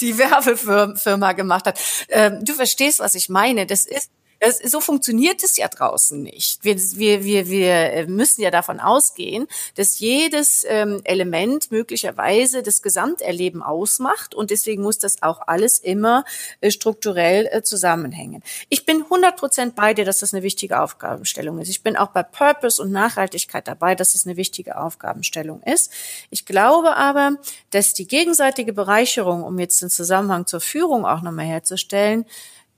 die 0.00 0.18
Werbefirma 0.18 1.32
gemacht 1.32 1.66
hat. 1.66 1.80
Ähm, 2.08 2.44
du 2.44 2.54
verstehst, 2.54 3.00
was 3.00 3.16
ich 3.16 3.28
meine. 3.28 3.66
Das 3.66 3.84
ist 3.84 4.10
das, 4.40 4.58
so 4.58 4.80
funktioniert 4.80 5.42
es 5.42 5.56
ja 5.56 5.68
draußen 5.68 6.22
nicht. 6.22 6.62
Wir, 6.62 6.76
wir, 6.76 7.24
wir, 7.24 7.48
wir 7.48 8.06
müssen 8.08 8.42
ja 8.42 8.50
davon 8.50 8.80
ausgehen, 8.80 9.46
dass 9.76 9.98
jedes 9.98 10.64
ähm, 10.68 11.00
Element 11.04 11.70
möglicherweise 11.70 12.62
das 12.62 12.82
Gesamterleben 12.82 13.62
ausmacht 13.62 14.34
und 14.34 14.50
deswegen 14.50 14.82
muss 14.82 14.98
das 14.98 15.22
auch 15.22 15.40
alles 15.46 15.78
immer 15.78 16.24
äh, 16.60 16.70
strukturell 16.70 17.48
äh, 17.50 17.62
zusammenhängen. 17.62 18.42
Ich 18.68 18.84
bin 18.84 19.02
100 19.02 19.36
Prozent 19.36 19.74
bei 19.74 19.94
dir, 19.94 20.04
dass 20.04 20.18
das 20.18 20.34
eine 20.34 20.42
wichtige 20.42 20.80
Aufgabenstellung 20.80 21.58
ist. 21.58 21.68
Ich 21.68 21.82
bin 21.82 21.96
auch 21.96 22.08
bei 22.08 22.22
Purpose 22.22 22.82
und 22.82 22.92
Nachhaltigkeit 22.92 23.66
dabei, 23.66 23.94
dass 23.94 24.12
das 24.12 24.26
eine 24.26 24.36
wichtige 24.36 24.78
Aufgabenstellung 24.78 25.62
ist. 25.62 25.90
Ich 26.30 26.44
glaube 26.44 26.96
aber, 26.96 27.32
dass 27.70 27.94
die 27.94 28.06
gegenseitige 28.06 28.72
Bereicherung, 28.72 29.42
um 29.42 29.58
jetzt 29.58 29.80
den 29.80 29.90
Zusammenhang 29.90 30.46
zur 30.46 30.60
Führung 30.60 31.06
auch 31.06 31.22
nochmal 31.22 31.46
herzustellen, 31.46 32.26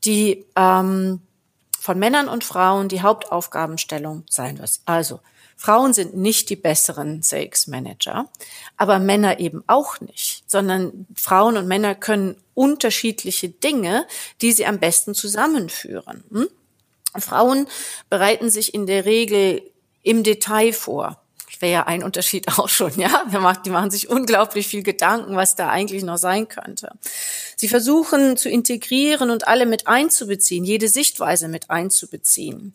die 0.05 0.47
ähm, 0.57 1.21
von 1.89 1.99
Männern 1.99 2.29
und 2.29 2.45
Frauen 2.45 2.91
die 2.91 3.01
Hauptaufgabenstellung 3.01 4.23
sein 4.29 4.59
wird. 4.59 4.79
Also 4.85 5.21
Frauen 5.57 5.95
sind 5.95 6.15
nicht 6.15 6.51
die 6.51 6.57
besseren 6.57 7.23
CX-Manager, 7.23 8.29
aber 8.77 8.99
Männer 8.99 9.41
eben 9.41 9.65
auch 9.69 9.99
nicht, 10.03 10.43
sondern 10.47 11.07
Frauen 11.15 11.57
und 11.57 11.67
Männer 11.67 11.95
können 11.95 12.37
unterschiedliche 12.53 13.49
Dinge, 13.49 14.07
die 14.43 14.53
sie 14.53 14.67
am 14.67 14.81
besten 14.81 15.15
zusammenführen. 15.15 16.25
Hm? 16.31 16.49
Frauen 17.17 17.67
bereiten 18.11 18.51
sich 18.51 18.75
in 18.75 18.87
der 18.87 19.07
Regel 19.07 19.63
im 20.03 20.25
Detail 20.25 20.75
vor 20.75 21.23
wäre 21.61 21.73
ja 21.73 21.87
ein 21.87 22.03
Unterschied 22.03 22.49
auch 22.59 22.69
schon, 22.69 22.99
ja. 22.99 23.25
Die 23.65 23.71
machen 23.71 23.91
sich 23.91 24.09
unglaublich 24.09 24.67
viel 24.67 24.83
Gedanken, 24.83 25.37
was 25.37 25.57
da 25.57 25.71
eigentlich 25.71 26.03
noch 26.03 26.19
sein 26.19 26.49
könnte. 26.49 26.93
Sie 27.57 27.69
versuchen 27.69 28.37
zu 28.37 28.49
integrieren 28.49 29.31
und 29.31 29.49
alle 29.49 29.67
mit 29.67 29.87
einzubeziehen, 29.87 30.65
jede 30.65 30.89
Sichtweise 30.89 31.49
mit 31.49 31.71
einzubeziehen. 31.71 32.73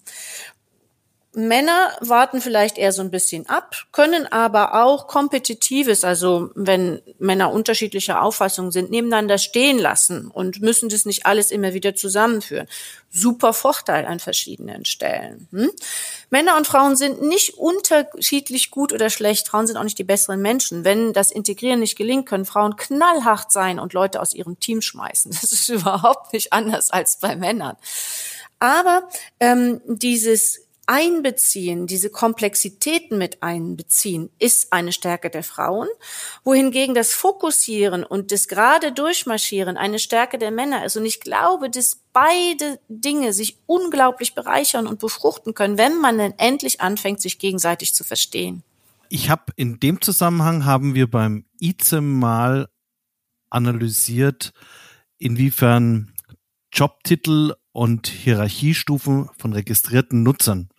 Männer 1.35 1.97
warten 1.99 2.41
vielleicht 2.41 2.77
eher 2.77 2.91
so 2.91 3.01
ein 3.01 3.09
bisschen 3.09 3.49
ab, 3.49 3.75
können 3.91 4.31
aber 4.31 4.83
auch 4.83 5.07
kompetitives, 5.07 6.03
also 6.03 6.51
wenn 6.53 7.01
Männer 7.17 7.51
unterschiedlicher 7.51 8.21
Auffassung 8.21 8.71
sind, 8.71 8.91
nebeneinander 8.91 9.39
stehen 9.39 9.79
lassen 9.79 10.29
und 10.29 10.61
müssen 10.61 10.89
das 10.89 11.05
nicht 11.05 11.25
alles 11.25 11.49
immer 11.49 11.73
wieder 11.73 11.95
zusammenführen. 11.95 12.67
Super 13.09 13.53
Vorteil 13.53 14.05
an 14.05 14.19
verschiedenen 14.19 14.85
Stellen. 14.85 15.47
Hm? 15.51 15.71
Männer 16.29 16.55
und 16.55 16.67
Frauen 16.67 16.95
sind 16.95 17.23
nicht 17.23 17.57
unterschiedlich 17.57 18.69
gut 18.69 18.93
oder 18.93 19.09
schlecht. 19.09 19.47
Frauen 19.47 19.65
sind 19.65 19.77
auch 19.77 19.83
nicht 19.83 19.97
die 19.97 20.03
besseren 20.03 20.41
Menschen. 20.41 20.83
Wenn 20.83 21.13
das 21.13 21.31
Integrieren 21.31 21.79
nicht 21.79 21.95
gelingt, 21.95 22.27
können 22.27 22.45
Frauen 22.45 22.75
knallhart 22.75 23.51
sein 23.51 23.79
und 23.79 23.93
Leute 23.93 24.21
aus 24.21 24.35
ihrem 24.35 24.59
Team 24.59 24.81
schmeißen. 24.81 25.31
Das 25.31 25.51
ist 25.51 25.69
überhaupt 25.69 26.33
nicht 26.33 26.53
anders 26.53 26.91
als 26.91 27.17
bei 27.17 27.35
Männern. 27.35 27.75
Aber 28.59 29.09
ähm, 29.39 29.81
dieses 29.87 30.61
Einbeziehen, 30.85 31.87
diese 31.87 32.09
Komplexitäten 32.09 33.17
mit 33.17 33.41
einbeziehen, 33.41 34.29
ist 34.37 34.73
eine 34.73 34.91
Stärke 34.91 35.29
der 35.29 35.43
Frauen, 35.43 35.87
wohingegen 36.43 36.93
das 36.93 37.13
Fokussieren 37.13 38.03
und 38.03 38.31
das 38.31 38.49
gerade 38.49 38.91
Durchmarschieren 38.91 39.77
eine 39.77 39.99
Stärke 39.99 40.37
der 40.37 40.51
Männer 40.51 40.83
ist. 40.85 40.97
Und 40.97 41.05
ich 41.05 41.21
glaube, 41.21 41.69
dass 41.69 42.01
beide 42.11 42.79
Dinge 42.89 43.31
sich 43.31 43.57
unglaublich 43.65 44.35
bereichern 44.35 44.85
und 44.85 44.99
befruchten 44.99 45.53
können, 45.53 45.77
wenn 45.77 45.99
man 45.99 46.17
dann 46.17 46.33
endlich 46.37 46.81
anfängt, 46.81 47.21
sich 47.21 47.39
gegenseitig 47.39 47.93
zu 47.93 48.03
verstehen. 48.03 48.63
Ich 49.07 49.29
habe 49.29 49.53
in 49.55 49.79
dem 49.79 50.01
Zusammenhang 50.01 50.65
haben 50.65 50.95
wir 50.95 51.09
beim 51.09 51.45
ICEM 51.61 52.19
mal 52.19 52.67
analysiert, 53.49 54.51
inwiefern 55.17 56.13
Jobtitel 56.73 57.53
und 57.71 58.07
Hierarchiestufen 58.07 59.29
von 59.37 59.53
registrierten 59.53 60.23
Nutzern 60.23 60.69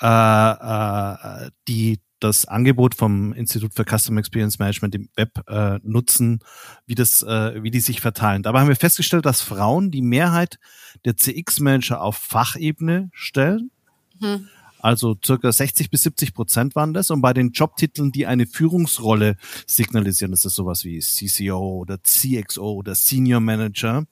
äh, 0.00 1.46
äh, 1.46 1.50
die 1.68 2.00
das 2.20 2.46
Angebot 2.46 2.94
vom 2.94 3.32
Institut 3.34 3.74
für 3.74 3.84
Custom 3.84 4.18
Experience 4.18 4.58
Management 4.58 4.94
im 4.94 5.08
Web 5.16 5.44
äh, 5.48 5.78
nutzen, 5.82 6.40
wie 6.86 6.94
das, 6.94 7.22
äh, 7.22 7.62
wie 7.62 7.70
die 7.70 7.80
sich 7.80 8.00
verteilen. 8.00 8.42
Dabei 8.42 8.60
haben 8.60 8.68
wir 8.68 8.76
festgestellt, 8.76 9.26
dass 9.26 9.42
Frauen 9.42 9.90
die 9.90 10.02
Mehrheit 10.02 10.58
der 11.04 11.16
CX-Manager 11.16 12.00
auf 12.00 12.16
Fachebene 12.16 13.10
stellen. 13.12 13.70
Mhm. 14.18 14.48
Also 14.78 15.16
circa 15.24 15.50
60 15.50 15.90
bis 15.90 16.02
70 16.02 16.32
Prozent 16.32 16.74
waren 16.76 16.94
das. 16.94 17.10
Und 17.10 17.20
bei 17.20 17.32
den 17.32 17.50
Jobtiteln, 17.50 18.12
die 18.12 18.26
eine 18.26 18.46
Führungsrolle 18.46 19.36
signalisieren, 19.66 20.30
das 20.30 20.44
ist 20.44 20.54
sowas 20.54 20.84
wie 20.84 21.00
CCO 21.00 21.78
oder 21.78 21.98
CXO 22.02 22.72
oder 22.72 22.94
Senior 22.94 23.40
Manager. 23.40 24.04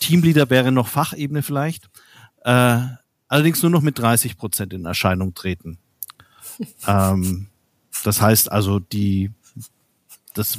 Teamleader 0.00 0.50
wäre 0.50 0.70
noch 0.70 0.88
Fachebene 0.88 1.42
vielleicht. 1.42 1.88
Äh, 2.44 2.80
allerdings 3.28 3.62
nur 3.62 3.70
noch 3.70 3.82
mit 3.82 3.98
30 3.98 4.36
Prozent 4.36 4.72
in 4.72 4.84
Erscheinung 4.84 5.34
treten. 5.34 5.78
ähm, 6.86 7.48
das 8.04 8.20
heißt 8.20 8.50
also, 8.50 8.78
die 8.80 9.30
das 10.34 10.56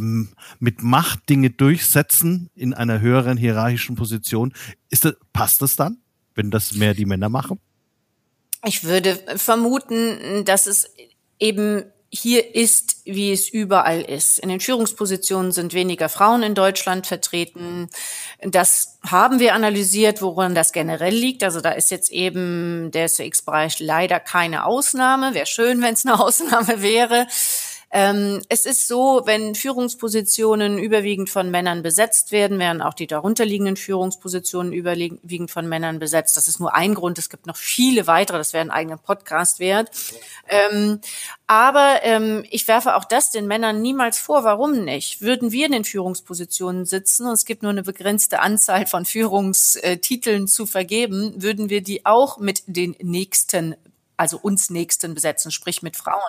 mit 0.59 0.83
Macht 0.83 1.29
Dinge 1.29 1.49
durchsetzen 1.51 2.49
in 2.53 2.73
einer 2.73 2.99
höheren 2.99 3.37
hierarchischen 3.37 3.95
Position, 3.95 4.53
ist 4.89 5.05
das, 5.05 5.15
passt 5.31 5.61
das 5.61 5.75
dann, 5.75 5.99
wenn 6.35 6.51
das 6.51 6.73
mehr 6.73 6.93
die 6.93 7.05
Männer 7.05 7.29
machen? 7.29 7.59
Ich 8.65 8.83
würde 8.83 9.15
vermuten, 9.37 10.43
dass 10.43 10.67
es 10.67 10.93
eben 11.39 11.85
hier 12.11 12.55
ist, 12.55 13.01
wie 13.05 13.31
es 13.31 13.49
überall 13.49 14.01
ist. 14.01 14.39
In 14.39 14.49
den 14.49 14.59
Führungspositionen 14.59 15.51
sind 15.51 15.73
weniger 15.73 16.09
Frauen 16.09 16.41
in 16.41 16.55
Deutschland 16.55 17.05
vertreten. 17.05 17.89
Das 18.41 18.97
haben 19.05 19.39
wir 19.39 19.53
analysiert, 19.53 20.21
woran 20.21 20.55
das 20.55 20.71
generell 20.71 21.13
liegt. 21.13 21.43
Also 21.43 21.61
da 21.61 21.71
ist 21.71 21.91
jetzt 21.91 22.11
eben 22.11 22.89
der 22.91 23.05
SX-Bereich 23.05 23.79
leider 23.79 24.19
keine 24.19 24.65
Ausnahme. 24.65 25.35
Wäre 25.35 25.45
schön, 25.45 25.81
wenn 25.81 25.93
es 25.93 26.05
eine 26.05 26.19
Ausnahme 26.23 26.81
wäre. 26.81 27.27
Ähm, 27.91 28.41
es 28.49 28.65
ist 28.65 28.87
so, 28.87 29.23
wenn 29.25 29.55
Führungspositionen 29.55 30.77
überwiegend 30.77 31.29
von 31.29 31.49
Männern 31.49 31.81
besetzt 31.81 32.31
werden, 32.31 32.59
werden 32.59 32.81
auch 32.81 32.93
die 32.93 33.07
darunterliegenden 33.07 33.77
Führungspositionen 33.77 34.73
überwiegend 34.73 35.49
von 35.49 35.67
Männern 35.67 35.97
besetzt. 35.97 36.37
Das 36.37 36.47
ist 36.47 36.59
nur 36.59 36.75
ein 36.75 36.93
Grund. 36.93 37.17
Es 37.17 37.29
gibt 37.29 37.47
noch 37.47 37.57
viele 37.57 38.05
weitere. 38.05 38.37
Das 38.37 38.53
wäre 38.53 38.61
ein 38.61 38.71
eigener 38.71 38.97
Podcast 38.97 39.59
wert. 39.59 39.89
Ähm, 40.47 40.99
aber 41.47 42.01
ähm, 42.03 42.45
ich 42.51 42.67
werfe 42.67 42.95
auch 42.95 43.05
das 43.05 43.31
den 43.31 43.47
Männern 43.47 43.81
niemals 43.81 44.19
vor. 44.19 44.43
Warum 44.43 44.83
nicht? 44.85 45.21
Würden 45.21 45.51
wir 45.51 45.65
in 45.65 45.71
den 45.71 45.83
Führungspositionen 45.83 46.85
sitzen 46.85 47.25
und 47.25 47.33
es 47.33 47.45
gibt 47.45 47.63
nur 47.63 47.71
eine 47.71 47.81
begrenzte 47.81 48.39
Anzahl 48.39 48.85
von 48.85 49.03
Führungstiteln 49.05 50.47
zu 50.47 50.67
vergeben, 50.67 51.33
würden 51.41 51.71
wir 51.71 51.81
die 51.81 52.05
auch 52.05 52.37
mit 52.37 52.61
den 52.67 52.95
nächsten 53.01 53.75
also 54.19 54.37
uns 54.37 54.69
Nächsten 54.69 55.13
besetzen, 55.13 55.51
sprich 55.51 55.81
mit 55.81 55.95
Frauen. 55.95 56.19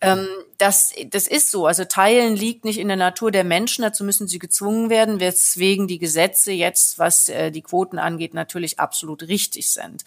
Ähm, 0.00 0.28
das, 0.58 0.92
das 1.06 1.26
ist 1.26 1.50
so. 1.50 1.66
Also 1.66 1.84
Teilen 1.84 2.36
liegt 2.36 2.64
nicht 2.64 2.78
in 2.78 2.88
der 2.88 2.96
Natur 2.96 3.30
der 3.30 3.44
Menschen, 3.44 3.82
dazu 3.82 4.04
müssen 4.04 4.28
sie 4.28 4.38
gezwungen 4.38 4.90
werden, 4.90 5.18
weswegen 5.18 5.88
die 5.88 5.98
Gesetze 5.98 6.52
jetzt, 6.52 6.98
was 6.98 7.28
äh, 7.28 7.50
die 7.50 7.62
Quoten 7.62 7.98
angeht, 7.98 8.34
natürlich 8.34 8.78
absolut 8.78 9.24
richtig 9.24 9.72
sind. 9.72 10.04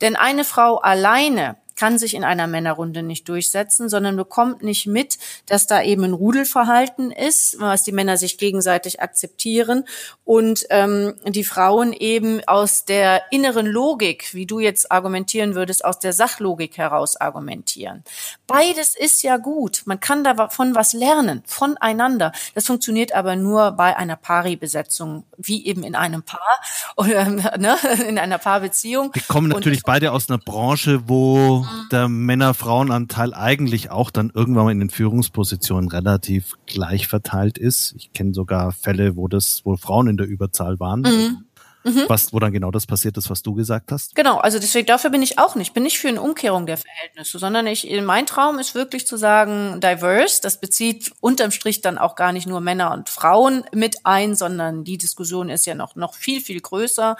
Denn 0.00 0.16
eine 0.16 0.44
Frau 0.44 0.78
alleine 0.78 1.56
kann 1.82 1.98
sich 1.98 2.14
in 2.14 2.22
einer 2.22 2.46
Männerrunde 2.46 3.02
nicht 3.02 3.28
durchsetzen, 3.28 3.88
sondern 3.88 4.16
bekommt 4.16 4.62
nicht 4.62 4.86
mit, 4.86 5.18
dass 5.46 5.66
da 5.66 5.82
eben 5.82 6.04
ein 6.04 6.12
Rudelverhalten 6.12 7.10
ist, 7.10 7.58
was 7.58 7.82
die 7.82 7.90
Männer 7.90 8.16
sich 8.16 8.38
gegenseitig 8.38 9.00
akzeptieren 9.02 9.82
und 10.22 10.64
ähm, 10.70 11.14
die 11.26 11.42
Frauen 11.42 11.92
eben 11.92 12.40
aus 12.46 12.84
der 12.84 13.22
inneren 13.32 13.66
Logik, 13.66 14.32
wie 14.32 14.46
du 14.46 14.60
jetzt 14.60 14.92
argumentieren 14.92 15.56
würdest, 15.56 15.84
aus 15.84 15.98
der 15.98 16.12
Sachlogik 16.12 16.78
heraus 16.78 17.16
argumentieren. 17.16 18.04
Beides 18.46 18.94
ist 18.94 19.24
ja 19.24 19.36
gut. 19.38 19.82
Man 19.84 19.98
kann 19.98 20.22
davon 20.22 20.76
was 20.76 20.92
lernen, 20.92 21.42
voneinander. 21.46 22.30
Das 22.54 22.64
funktioniert 22.64 23.12
aber 23.12 23.34
nur 23.34 23.72
bei 23.72 23.96
einer 23.96 24.14
Pari-Besetzung, 24.14 25.24
wie 25.36 25.66
eben 25.66 25.82
in 25.82 25.96
einem 25.96 26.22
Paar 26.22 26.60
oder 26.96 27.24
ne, 27.58 27.76
in 28.06 28.20
einer 28.20 28.38
Paarbeziehung. 28.38 29.10
Wir 29.14 29.22
kommen 29.22 29.48
natürlich 29.48 29.80
und, 29.80 29.86
beide 29.86 30.12
aus 30.12 30.30
einer 30.30 30.38
Branche, 30.38 31.08
wo 31.08 31.66
der 31.90 32.08
Männer-Frauen-Anteil 32.08 33.34
eigentlich 33.34 33.90
auch 33.90 34.10
dann 34.10 34.30
irgendwann 34.34 34.64
mal 34.64 34.72
in 34.72 34.80
den 34.80 34.90
Führungspositionen 34.90 35.90
relativ 35.90 36.54
gleich 36.66 37.08
verteilt 37.08 37.58
ist. 37.58 37.94
Ich 37.96 38.12
kenne 38.12 38.34
sogar 38.34 38.72
Fälle, 38.72 39.16
wo 39.16 39.28
das, 39.28 39.62
wo 39.64 39.76
Frauen 39.76 40.08
in 40.08 40.16
der 40.16 40.26
Überzahl 40.26 40.80
waren. 40.80 41.00
Mhm. 41.02 41.44
Mhm. 41.84 42.04
Was, 42.06 42.32
wo 42.32 42.38
dann 42.38 42.52
genau 42.52 42.70
das 42.70 42.86
passiert 42.86 43.16
ist, 43.16 43.28
was 43.28 43.42
du 43.42 43.54
gesagt 43.54 43.90
hast? 43.90 44.14
Genau, 44.14 44.38
also 44.38 44.58
deswegen 44.58 44.86
dafür 44.86 45.10
bin 45.10 45.22
ich 45.22 45.38
auch 45.38 45.56
nicht. 45.56 45.68
Ich 45.68 45.72
bin 45.72 45.82
nicht 45.82 45.98
für 45.98 46.08
eine 46.08 46.22
Umkehrung 46.22 46.66
der 46.66 46.76
Verhältnisse, 46.76 47.38
sondern 47.38 47.66
ich, 47.66 47.88
mein 48.02 48.26
Traum 48.26 48.58
ist 48.58 48.74
wirklich 48.74 49.06
zu 49.06 49.16
sagen, 49.16 49.80
diverse. 49.80 50.40
Das 50.42 50.60
bezieht 50.60 51.12
unterm 51.20 51.50
Strich 51.50 51.80
dann 51.80 51.98
auch 51.98 52.14
gar 52.14 52.32
nicht 52.32 52.46
nur 52.46 52.60
Männer 52.60 52.92
und 52.92 53.08
Frauen 53.08 53.64
mit 53.74 53.96
ein, 54.04 54.36
sondern 54.36 54.84
die 54.84 54.98
Diskussion 54.98 55.48
ist 55.48 55.66
ja 55.66 55.74
noch, 55.74 55.96
noch 55.96 56.14
viel, 56.14 56.40
viel 56.40 56.60
größer, 56.60 57.16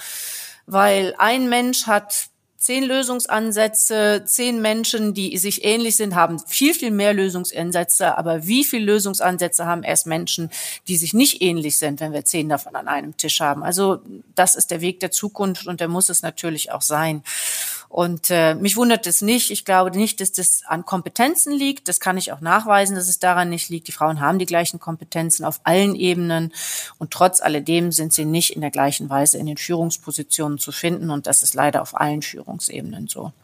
weil 0.67 1.15
ein 1.19 1.49
Mensch 1.49 1.89
hat 1.89 2.29
zehn 2.63 2.85
Lösungsansätze, 2.85 4.23
zehn 4.25 4.63
Menschen, 4.63 5.15
die 5.15 5.37
sich 5.37 5.65
ähnlich 5.65 5.97
sind, 5.97 6.15
haben 6.15 6.39
viel, 6.47 6.75
viel 6.75 6.93
mehr 6.93 7.13
Lösungsansätze. 7.13 8.17
Aber 8.17 8.47
wie 8.47 8.63
viele 8.63 8.85
Lösungsansätze 8.85 9.67
haben 9.67 9.83
erst 9.83 10.07
Menschen, 10.07 10.49
die 10.87 10.97
sich 10.97 11.13
nicht 11.13 11.43
ähnlich 11.43 11.79
sind, 11.79 11.99
wenn 11.99 12.13
wir 12.13 12.25
zehn 12.25 12.49
davon 12.49 12.77
an 12.77 12.87
einem 12.87 13.17
Tisch 13.17 13.41
haben? 13.41 13.65
Also 13.65 13.99
das 14.37 14.55
ist 14.55 14.71
der 14.71 14.81
Weg 14.81 15.01
der 15.01 15.11
Zukunft 15.11 15.67
und 15.67 15.81
der 15.81 15.89
muss 15.89 16.09
es 16.09 16.23
natürlich 16.23 16.71
auch 16.71 16.83
sein. 16.83 17.25
Und 17.93 18.31
äh, 18.31 18.55
mich 18.55 18.79
wundert 18.79 19.07
es 19.07 19.21
nicht. 19.21 19.51
Ich 19.51 19.67
glaube 19.67 19.95
nicht, 19.95 20.23
dass 20.23 20.33
das 20.33 20.63
an 20.67 20.87
Kompetenzen 20.87 21.53
liegt. 21.53 21.89
Das 21.89 22.01
kann 22.01 22.17
ich 22.17 22.33
auch 22.33 22.41
nachweisen, 22.41 22.97
dass 22.97 23.07
es 23.07 23.19
daran 23.19 23.51
nicht 23.51 23.69
liegt. 23.69 23.87
Die 23.87 23.93
Frauen 23.93 24.19
haben 24.19 24.39
die 24.39 24.47
gleichen 24.47 24.81
Kompetenzen 24.81 25.45
auf 25.45 25.61
allen 25.65 25.95
Ebenen. 25.95 26.55
Und 26.97 27.11
trotz 27.11 27.43
alledem 27.43 27.93
sind 27.93 28.15
sie 28.15 28.25
nicht 28.25 28.57
in 28.57 28.63
der 28.63 28.71
gleichen 28.71 29.11
Weise 29.11 29.37
in 29.37 29.45
den 29.45 29.59
Führungspositionen 29.59 30.57
zu 30.57 30.73
finden. 30.73 31.11
Und 31.11 31.27
das 31.27 31.43
ist 31.43 31.53
leider 31.53 31.83
auf 31.83 31.95
allen 31.95 32.23
Führungsebenen 32.23 33.09
so. 33.09 33.35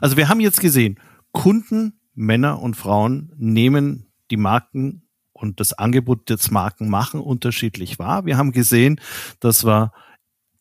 Also 0.00 0.16
wir 0.16 0.28
haben 0.28 0.40
jetzt 0.40 0.60
gesehen, 0.60 0.98
Kunden, 1.30 2.00
Männer 2.14 2.60
und 2.60 2.74
Frauen 2.74 3.32
nehmen 3.36 4.12
die 4.32 4.38
Marken 4.38 5.06
und 5.32 5.60
das 5.60 5.72
Angebot 5.72 6.28
des 6.30 6.50
Marken 6.50 6.88
machen 6.88 7.20
unterschiedlich 7.20 8.00
wahr. 8.00 8.26
Wir 8.26 8.36
haben 8.38 8.50
gesehen, 8.50 9.00
dass 9.38 9.64
wir 9.64 9.92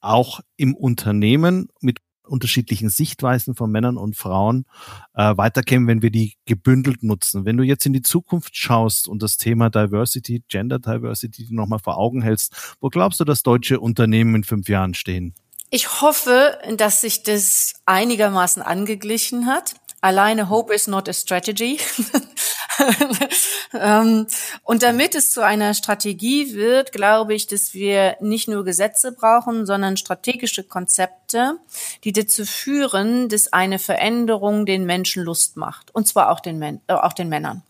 auch 0.04 0.42
im 0.58 0.76
Unternehmen 0.76 1.70
mit 1.80 2.00
unterschiedlichen 2.26 2.90
Sichtweisen 2.90 3.56
von 3.56 3.72
Männern 3.72 3.98
und 3.98 4.16
Frauen 4.16 4.66
äh, 5.14 5.36
weiterkämen, 5.36 5.88
wenn 5.88 6.02
wir 6.02 6.12
die 6.12 6.36
gebündelt 6.46 7.04
nutzen. 7.04 7.46
Wenn 7.46 7.58
du 7.58 7.64
jetzt 7.64 7.86
in 7.86 7.94
die 7.94 8.02
Zukunft 8.02 8.56
schaust 8.56 9.08
und 9.08 9.22
das 9.22 9.38
Thema 9.38 9.70
Diversity, 9.70 10.44
Gender 10.48 10.80
Diversity 10.80 11.48
nochmal 11.52 11.80
vor 11.80 11.98
Augen 11.98 12.22
hältst, 12.22 12.76
wo 12.80 12.90
glaubst 12.90 13.20
du, 13.20 13.26
dass 13.26 13.44
deutsche 13.44 13.80
Unternehmen 13.80 14.36
in 14.36 14.44
fünf 14.44 14.70
Jahren 14.70 14.94
stehen? 14.94 15.36
Ich 15.70 16.02
hoffe, 16.02 16.58
dass 16.78 17.02
sich 17.02 17.24
das 17.24 17.74
einigermaßen 17.86 18.62
angeglichen 18.62 19.48
hat. 19.48 19.74
Alleine 20.02 20.50
Hope 20.50 20.74
is 20.74 20.88
not 20.88 21.10
a 21.10 21.14
strategy. 21.14 21.80
Ähm, 23.76 24.28
und 24.64 24.84
damit 24.84 25.16
es 25.16 25.32
zu 25.32 25.42
einer 25.42 25.74
Strategie 25.74 26.54
wird, 26.54 26.92
glaube 26.92 27.34
ich, 27.34 27.48
dass 27.48 27.74
wir 27.74 28.18
nicht 28.20 28.48
nur 28.48 28.64
Gesetze 28.64 29.12
brauchen, 29.12 29.66
sondern 29.66 29.98
strategische 29.98 30.64
Konzepte, 30.64 31.58
die 32.04 32.12
dazu 32.12 32.46
führen, 32.46 33.30
dass 33.30 33.52
eine 33.52 33.80
Veränderung 33.80 34.68
den 34.68 34.86
Menschen 34.86 35.24
Lust 35.24 35.58
macht. 35.58 35.94
Und 35.96 36.08
zwar 36.08 36.30
auch 36.30 36.40
den, 36.40 36.62
äh, 36.62 36.94
auch 36.94 37.14
den 37.14 37.30
Männern. 37.30 37.64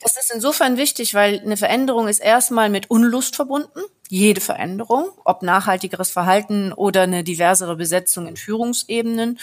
Das 0.00 0.16
ist 0.16 0.32
insofern 0.32 0.76
wichtig, 0.76 1.14
weil 1.14 1.40
eine 1.40 1.56
Veränderung 1.56 2.08
ist 2.08 2.18
erstmal 2.18 2.70
mit 2.70 2.90
Unlust 2.90 3.36
verbunden. 3.36 3.80
Jede 4.08 4.40
Veränderung, 4.40 5.06
ob 5.24 5.42
nachhaltigeres 5.42 6.10
Verhalten 6.10 6.72
oder 6.72 7.02
eine 7.02 7.24
diversere 7.24 7.76
Besetzung 7.76 8.26
in 8.26 8.36
Führungsebenen. 8.36 9.38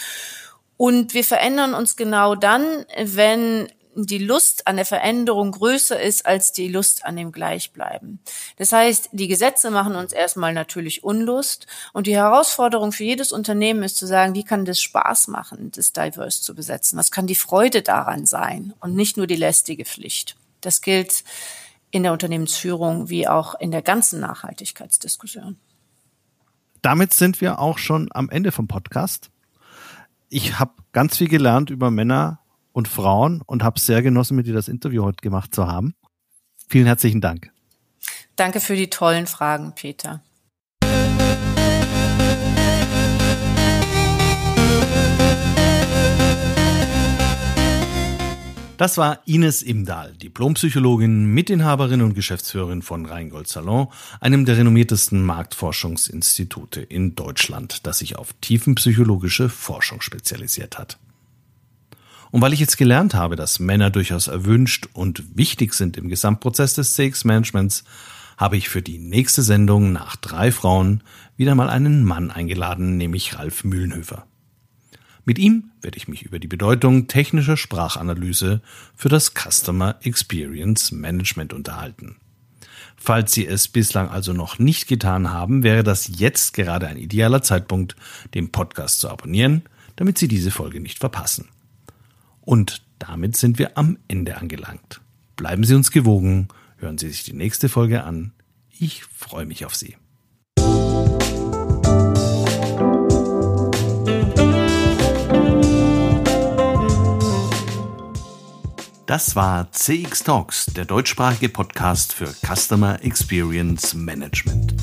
Und 0.76 1.14
wir 1.14 1.24
verändern 1.24 1.74
uns 1.74 1.96
genau 1.96 2.34
dann, 2.34 2.86
wenn 2.98 3.68
die 3.94 4.18
Lust 4.18 4.66
an 4.66 4.76
der 4.76 4.84
Veränderung 4.84 5.52
größer 5.52 6.00
ist 6.00 6.24
als 6.26 6.52
die 6.52 6.68
Lust 6.68 7.04
an 7.04 7.16
dem 7.16 7.32
Gleichbleiben. 7.32 8.20
Das 8.56 8.72
heißt, 8.72 9.10
die 9.12 9.28
Gesetze 9.28 9.70
machen 9.70 9.96
uns 9.96 10.12
erstmal 10.12 10.52
natürlich 10.52 11.02
Unlust 11.02 11.66
und 11.92 12.06
die 12.06 12.16
Herausforderung 12.16 12.92
für 12.92 13.04
jedes 13.04 13.32
Unternehmen 13.32 13.82
ist 13.82 13.96
zu 13.96 14.06
sagen, 14.06 14.34
wie 14.34 14.44
kann 14.44 14.64
das 14.64 14.80
Spaß 14.80 15.28
machen, 15.28 15.72
das 15.74 15.92
Diverse 15.92 16.42
zu 16.42 16.54
besetzen? 16.54 16.98
Was 16.98 17.10
kann 17.10 17.26
die 17.26 17.34
Freude 17.34 17.82
daran 17.82 18.26
sein 18.26 18.74
und 18.80 18.94
nicht 18.94 19.16
nur 19.16 19.26
die 19.26 19.36
lästige 19.36 19.84
Pflicht? 19.84 20.36
Das 20.60 20.82
gilt 20.82 21.24
in 21.90 22.02
der 22.02 22.12
Unternehmensführung 22.12 23.08
wie 23.08 23.26
auch 23.26 23.54
in 23.58 23.70
der 23.70 23.82
ganzen 23.82 24.20
Nachhaltigkeitsdiskussion. 24.20 25.58
Damit 26.82 27.12
sind 27.12 27.40
wir 27.40 27.58
auch 27.58 27.78
schon 27.78 28.08
am 28.12 28.30
Ende 28.30 28.52
vom 28.52 28.68
Podcast. 28.68 29.30
Ich 30.28 30.58
habe 30.58 30.72
ganz 30.92 31.18
viel 31.18 31.28
gelernt 31.28 31.70
über 31.70 31.90
Männer 31.90 32.39
und 32.72 32.88
Frauen 32.88 33.42
und 33.46 33.62
habe 33.62 33.80
sehr 33.80 34.02
genossen, 34.02 34.36
mit 34.36 34.46
dir 34.46 34.54
das 34.54 34.68
Interview 34.68 35.04
heute 35.04 35.22
gemacht 35.22 35.54
zu 35.54 35.66
haben. 35.66 35.94
Vielen 36.68 36.86
herzlichen 36.86 37.20
Dank. 37.20 37.50
Danke 38.36 38.60
für 38.60 38.76
die 38.76 38.88
tollen 38.88 39.26
Fragen, 39.26 39.74
Peter. 39.74 40.22
Das 48.80 48.96
war 48.96 49.18
Ines 49.26 49.60
Imdahl, 49.60 50.14
Diplompsychologin, 50.14 51.26
Mitinhaberin 51.26 52.00
und 52.00 52.14
Geschäftsführerin 52.14 52.80
von 52.80 53.04
Rheingold 53.04 53.46
Salon, 53.46 53.88
einem 54.20 54.46
der 54.46 54.56
renommiertesten 54.56 55.22
Marktforschungsinstitute 55.22 56.80
in 56.80 57.14
Deutschland, 57.14 57.86
das 57.86 57.98
sich 57.98 58.16
auf 58.16 58.32
tiefenpsychologische 58.40 59.50
Forschung 59.50 60.00
spezialisiert 60.00 60.78
hat. 60.78 60.98
Und 62.30 62.42
weil 62.42 62.52
ich 62.52 62.60
jetzt 62.60 62.76
gelernt 62.76 63.14
habe, 63.14 63.36
dass 63.36 63.58
Männer 63.58 63.90
durchaus 63.90 64.28
erwünscht 64.28 64.88
und 64.92 65.36
wichtig 65.36 65.74
sind 65.74 65.96
im 65.96 66.08
Gesamtprozess 66.08 66.74
des 66.74 66.94
CX-Managements, 66.94 67.84
habe 68.36 68.56
ich 68.56 68.68
für 68.68 68.82
die 68.82 68.98
nächste 68.98 69.42
Sendung 69.42 69.92
nach 69.92 70.16
drei 70.16 70.52
Frauen 70.52 71.02
wieder 71.36 71.54
mal 71.54 71.68
einen 71.68 72.04
Mann 72.04 72.30
eingeladen, 72.30 72.96
nämlich 72.96 73.36
Ralf 73.38 73.64
Mühlenhöfer. 73.64 74.26
Mit 75.24 75.38
ihm 75.38 75.70
werde 75.82 75.98
ich 75.98 76.08
mich 76.08 76.22
über 76.22 76.38
die 76.38 76.48
Bedeutung 76.48 77.06
technischer 77.06 77.56
Sprachanalyse 77.56 78.62
für 78.96 79.08
das 79.08 79.34
Customer 79.34 79.96
Experience 80.02 80.92
Management 80.92 81.52
unterhalten. 81.52 82.16
Falls 82.96 83.32
Sie 83.32 83.46
es 83.46 83.68
bislang 83.68 84.08
also 84.08 84.32
noch 84.32 84.58
nicht 84.58 84.86
getan 84.86 85.30
haben, 85.30 85.62
wäre 85.62 85.82
das 85.82 86.10
jetzt 86.18 86.54
gerade 86.54 86.86
ein 86.86 86.96
idealer 86.96 87.42
Zeitpunkt, 87.42 87.96
den 88.34 88.52
Podcast 88.52 89.00
zu 89.00 89.08
abonnieren, 89.08 89.62
damit 89.96 90.18
Sie 90.18 90.28
diese 90.28 90.50
Folge 90.50 90.80
nicht 90.80 90.98
verpassen. 90.98 91.48
Und 92.40 92.82
damit 92.98 93.36
sind 93.36 93.58
wir 93.58 93.76
am 93.76 93.98
Ende 94.08 94.36
angelangt. 94.36 95.00
Bleiben 95.36 95.64
Sie 95.64 95.74
uns 95.74 95.90
gewogen, 95.90 96.48
hören 96.78 96.98
Sie 96.98 97.08
sich 97.08 97.24
die 97.24 97.32
nächste 97.32 97.68
Folge 97.68 98.04
an. 98.04 98.32
Ich 98.68 99.04
freue 99.04 99.46
mich 99.46 99.64
auf 99.64 99.74
Sie. 99.74 99.96
Das 109.06 109.34
war 109.34 109.72
CX 109.72 110.22
Talks, 110.22 110.66
der 110.66 110.84
deutschsprachige 110.84 111.48
Podcast 111.48 112.12
für 112.12 112.32
Customer 112.46 113.02
Experience 113.02 113.92
Management. 113.92 114.74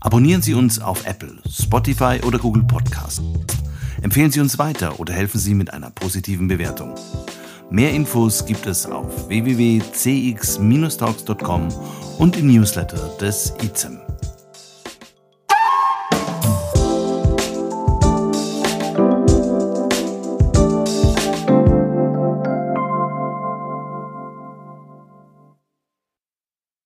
Abonnieren 0.00 0.42
Sie 0.42 0.54
uns 0.54 0.80
auf 0.80 1.06
Apple, 1.06 1.40
Spotify 1.48 2.18
oder 2.24 2.40
Google 2.40 2.64
Podcast. 2.64 3.22
Empfehlen 4.02 4.30
Sie 4.30 4.40
uns 4.40 4.58
weiter 4.58 4.98
oder 4.98 5.12
helfen 5.12 5.38
Sie 5.38 5.54
mit 5.54 5.70
einer 5.72 5.90
positiven 5.90 6.48
Bewertung. 6.48 6.94
Mehr 7.70 7.92
Infos 7.92 8.46
gibt 8.46 8.66
es 8.66 8.86
auf 8.86 9.28
www.cx-talks.com 9.28 11.68
und 12.18 12.36
im 12.36 12.52
Newsletter 12.52 13.10
des 13.20 13.54
ICEM. 13.62 14.09